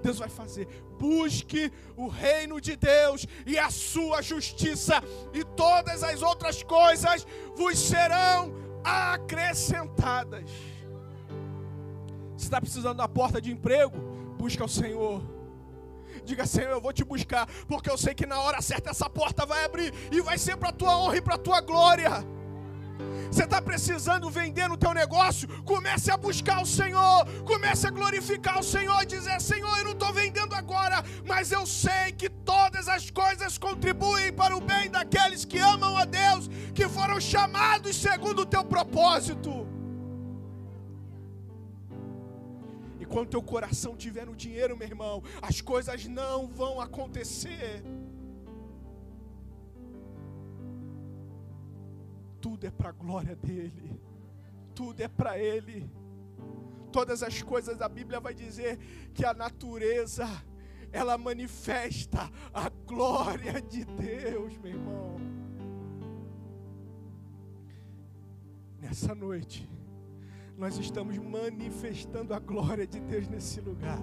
Deus 0.00 0.18
vai 0.18 0.28
fazer. 0.28 0.68
Busque 1.00 1.72
o 1.96 2.06
reino 2.06 2.60
de 2.60 2.76
Deus 2.76 3.26
e 3.44 3.58
a 3.58 3.70
sua 3.70 4.22
justiça, 4.22 5.02
e 5.32 5.42
todas 5.42 6.04
as 6.04 6.22
outras 6.22 6.62
coisas 6.62 7.26
vos 7.56 7.76
serão 7.76 8.54
acrescentadas. 8.84 10.48
Se 12.36 12.44
está 12.44 12.60
precisando 12.60 12.98
da 12.98 13.08
porta 13.08 13.40
de 13.40 13.50
emprego, 13.50 13.98
busca 14.38 14.64
o 14.64 14.68
Senhor. 14.68 15.20
Diga, 16.24 16.46
Senhor, 16.46 16.70
eu 16.70 16.80
vou 16.80 16.92
te 16.92 17.02
buscar, 17.02 17.48
porque 17.66 17.90
eu 17.90 17.98
sei 17.98 18.14
que 18.14 18.26
na 18.26 18.40
hora 18.40 18.62
certa 18.62 18.90
essa 18.90 19.10
porta 19.10 19.44
vai 19.44 19.64
abrir 19.64 19.92
e 20.12 20.20
vai 20.20 20.38
ser 20.38 20.56
para 20.56 20.68
a 20.68 20.72
tua 20.72 20.96
honra 20.96 21.16
e 21.16 21.20
para 21.20 21.34
a 21.34 21.38
tua 21.38 21.60
glória. 21.60 22.33
Você 23.30 23.44
está 23.44 23.60
precisando 23.60 24.30
vender 24.30 24.68
no 24.68 24.76
teu 24.76 24.94
negócio? 24.94 25.48
Comece 25.64 26.10
a 26.10 26.16
buscar 26.16 26.62
o 26.62 26.66
Senhor, 26.66 27.26
comece 27.44 27.86
a 27.86 27.90
glorificar 27.90 28.60
o 28.60 28.62
Senhor 28.62 29.02
e 29.02 29.06
dizer: 29.06 29.40
Senhor, 29.40 29.76
eu 29.78 29.84
não 29.84 29.92
estou 29.92 30.12
vendendo 30.12 30.54
agora, 30.54 31.02
mas 31.26 31.50
eu 31.50 31.66
sei 31.66 32.12
que 32.12 32.28
todas 32.28 32.88
as 32.88 33.10
coisas 33.10 33.58
contribuem 33.58 34.32
para 34.32 34.56
o 34.56 34.60
bem 34.60 34.88
daqueles 34.88 35.44
que 35.44 35.58
amam 35.58 35.96
a 35.96 36.04
Deus, 36.04 36.48
que 36.74 36.88
foram 36.88 37.20
chamados 37.20 37.96
segundo 37.96 38.42
o 38.42 38.46
teu 38.46 38.64
propósito. 38.64 39.66
E 43.00 43.04
quando 43.04 43.28
teu 43.28 43.42
coração 43.42 43.96
tiver 43.96 44.24
no 44.26 44.36
dinheiro, 44.36 44.76
meu 44.76 44.88
irmão, 44.88 45.22
as 45.42 45.60
coisas 45.60 46.06
não 46.06 46.46
vão 46.46 46.80
acontecer. 46.80 47.82
Tudo 52.44 52.66
é 52.66 52.70
para 52.70 52.90
a 52.90 52.92
glória 52.92 53.34
dele, 53.34 53.98
tudo 54.74 55.00
é 55.00 55.08
para 55.08 55.38
ele. 55.38 55.90
Todas 56.92 57.22
as 57.22 57.40
coisas, 57.40 57.80
a 57.80 57.88
Bíblia 57.88 58.20
vai 58.20 58.34
dizer 58.34 58.76
que 59.14 59.24
a 59.24 59.32
natureza, 59.32 60.26
ela 60.92 61.16
manifesta 61.16 62.30
a 62.52 62.68
glória 62.68 63.62
de 63.62 63.86
Deus, 63.86 64.58
meu 64.58 64.72
irmão. 64.72 65.16
Nessa 68.78 69.14
noite, 69.14 69.66
nós 70.58 70.76
estamos 70.76 71.16
manifestando 71.16 72.34
a 72.34 72.38
glória 72.38 72.86
de 72.86 73.00
Deus 73.00 73.26
nesse 73.26 73.58
lugar. 73.62 74.02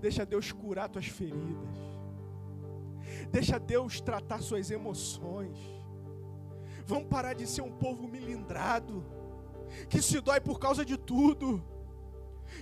Deixa 0.00 0.26
Deus 0.26 0.50
curar 0.50 0.88
tuas 0.88 1.06
feridas. 1.06 1.96
Deixa 3.30 3.58
Deus 3.58 4.00
tratar 4.00 4.40
suas 4.40 4.70
emoções. 4.70 5.58
Vamos 6.86 7.08
parar 7.08 7.34
de 7.34 7.46
ser 7.46 7.62
um 7.62 7.72
povo 7.72 8.06
milindrado, 8.06 9.04
que 9.88 10.00
se 10.00 10.20
dói 10.20 10.40
por 10.40 10.58
causa 10.58 10.84
de 10.84 10.96
tudo. 10.96 11.62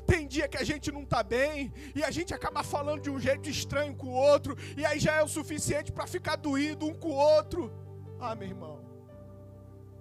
Tem 0.06 0.26
dia 0.26 0.48
que 0.48 0.56
a 0.56 0.64
gente 0.64 0.90
não 0.90 1.02
está 1.02 1.22
bem 1.22 1.72
e 1.94 2.02
a 2.02 2.10
gente 2.10 2.32
acaba 2.32 2.62
falando 2.62 3.02
de 3.02 3.10
um 3.10 3.20
jeito 3.20 3.48
estranho 3.48 3.94
com 3.94 4.08
o 4.08 4.12
outro, 4.12 4.56
e 4.76 4.84
aí 4.84 4.98
já 4.98 5.16
é 5.16 5.22
o 5.22 5.28
suficiente 5.28 5.92
para 5.92 6.06
ficar 6.06 6.36
doído 6.36 6.86
um 6.86 6.94
com 6.94 7.08
o 7.08 7.14
outro. 7.14 7.70
Ah, 8.18 8.34
meu 8.34 8.48
irmão, 8.48 8.80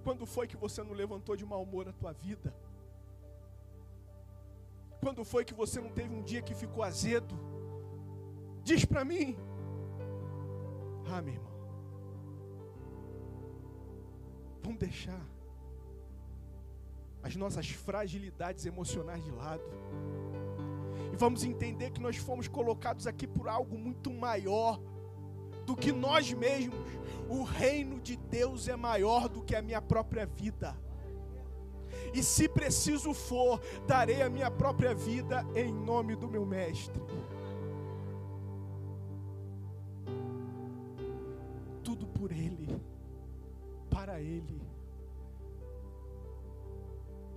quando 0.03 0.26
foi 0.26 0.47
que 0.47 0.55
você 0.55 0.82
não 0.82 0.93
levantou 0.93 1.36
de 1.36 1.45
mau 1.45 1.61
humor 1.61 1.88
a 1.89 1.93
tua 1.93 2.14
vida? 2.14 2.53
Quando 5.01 5.26
foi 5.26 5.43
que 5.43 5.53
você 5.53 5.82
não 5.82 5.89
teve 5.89 6.16
um 6.16 6.24
dia 6.24 6.41
que 6.41 6.55
ficou 6.55 6.82
azedo? 6.82 7.38
Diz 8.64 8.86
para 8.86 9.03
mim. 9.03 9.38
Ah, 11.10 11.22
meu 11.22 11.34
irmão. 11.34 11.54
Vamos 14.62 14.80
deixar 14.80 15.22
as 17.22 17.36
nossas 17.36 17.70
fragilidades 17.70 18.66
emocionais 18.66 19.24
de 19.24 19.32
lado. 19.32 19.64
E 21.12 21.16
vamos 21.16 21.43
entender 21.43 21.91
que 21.91 22.01
nós 22.01 22.18
fomos 22.18 22.47
colocados 22.47 23.08
aqui 23.08 23.26
por 23.26 23.47
algo 23.47 23.78
muito 23.78 24.12
maior 24.12 24.80
do 25.66 25.76
que 25.76 25.91
nós 25.91 26.32
mesmos. 26.34 26.80
O 27.30 27.43
reino 27.43 27.99
de 28.01 28.18
Deus 28.18 28.68
é 28.68 28.76
maior 28.76 29.30
do 29.30 29.41
que 29.41 29.56
a 29.56 29.62
minha 29.62 29.82
própria 29.82 30.26
vida. 30.26 30.76
E 32.14 32.22
se 32.22 32.49
preciso 32.49 33.14
for, 33.14 33.62
darei 33.88 34.22
a 34.22 34.30
minha 34.30 34.51
própria 34.51 34.93
vida 34.93 35.45
em 35.56 35.72
nome 35.74 36.16
do 36.16 36.28
meu 36.28 36.45
Mestre. 36.45 37.01
Ele, 42.34 42.82
para 43.90 44.20
Ele, 44.20 44.62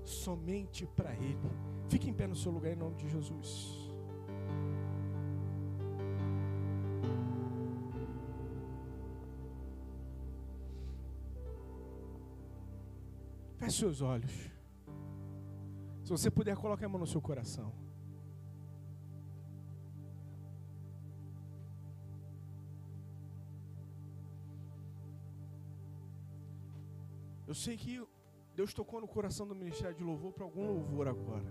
somente 0.04 0.86
para 0.86 1.14
Ele. 1.14 1.38
Fique 1.88 2.10
em 2.10 2.14
pé 2.14 2.26
no 2.26 2.34
seu 2.34 2.50
lugar 2.50 2.72
em 2.72 2.76
nome 2.76 2.96
de 2.96 3.08
Jesus. 3.08 3.86
Feche 13.58 13.78
seus 13.78 14.00
olhos. 14.00 14.32
Se 16.04 16.10
você 16.10 16.30
puder, 16.30 16.56
coloque 16.56 16.84
a 16.84 16.88
mão 16.88 17.00
no 17.00 17.06
seu 17.06 17.20
coração. 17.20 17.85
Eu 27.46 27.54
sei 27.54 27.76
que 27.76 28.04
Deus 28.54 28.74
tocou 28.74 29.00
no 29.00 29.06
coração 29.06 29.46
do 29.46 29.54
ministério 29.54 29.94
de 29.94 30.02
louvor 30.02 30.32
para 30.32 30.44
algum 30.44 30.66
louvor 30.66 31.06
agora. 31.06 31.44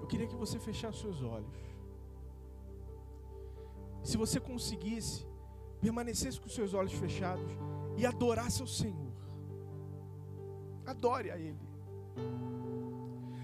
Eu 0.00 0.06
queria 0.06 0.26
que 0.26 0.36
você 0.36 0.58
fechasse 0.58 1.00
seus 1.00 1.22
olhos. 1.22 1.56
Se 4.02 4.16
você 4.16 4.38
conseguisse, 4.38 5.26
permanecesse 5.80 6.40
com 6.40 6.48
seus 6.48 6.74
olhos 6.74 6.92
fechados 6.92 7.50
e 7.96 8.06
adorasse 8.06 8.60
ao 8.60 8.68
Senhor. 8.68 9.12
Adore 10.86 11.30
a 11.30 11.38
Ele. 11.38 11.68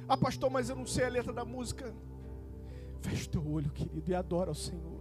Ah, 0.09 0.17
pastor, 0.17 0.51
mas 0.51 0.69
eu 0.69 0.77
não 0.77 0.87
sei 0.87 1.05
a 1.05 1.09
letra 1.09 1.33
da 1.33 1.45
música. 1.45 1.95
Feche 3.01 3.29
teu 3.29 3.47
olho, 3.47 3.71
querido, 3.71 4.11
e 4.11 4.15
adora 4.15 4.51
ao 4.51 4.55
Senhor. 4.55 4.96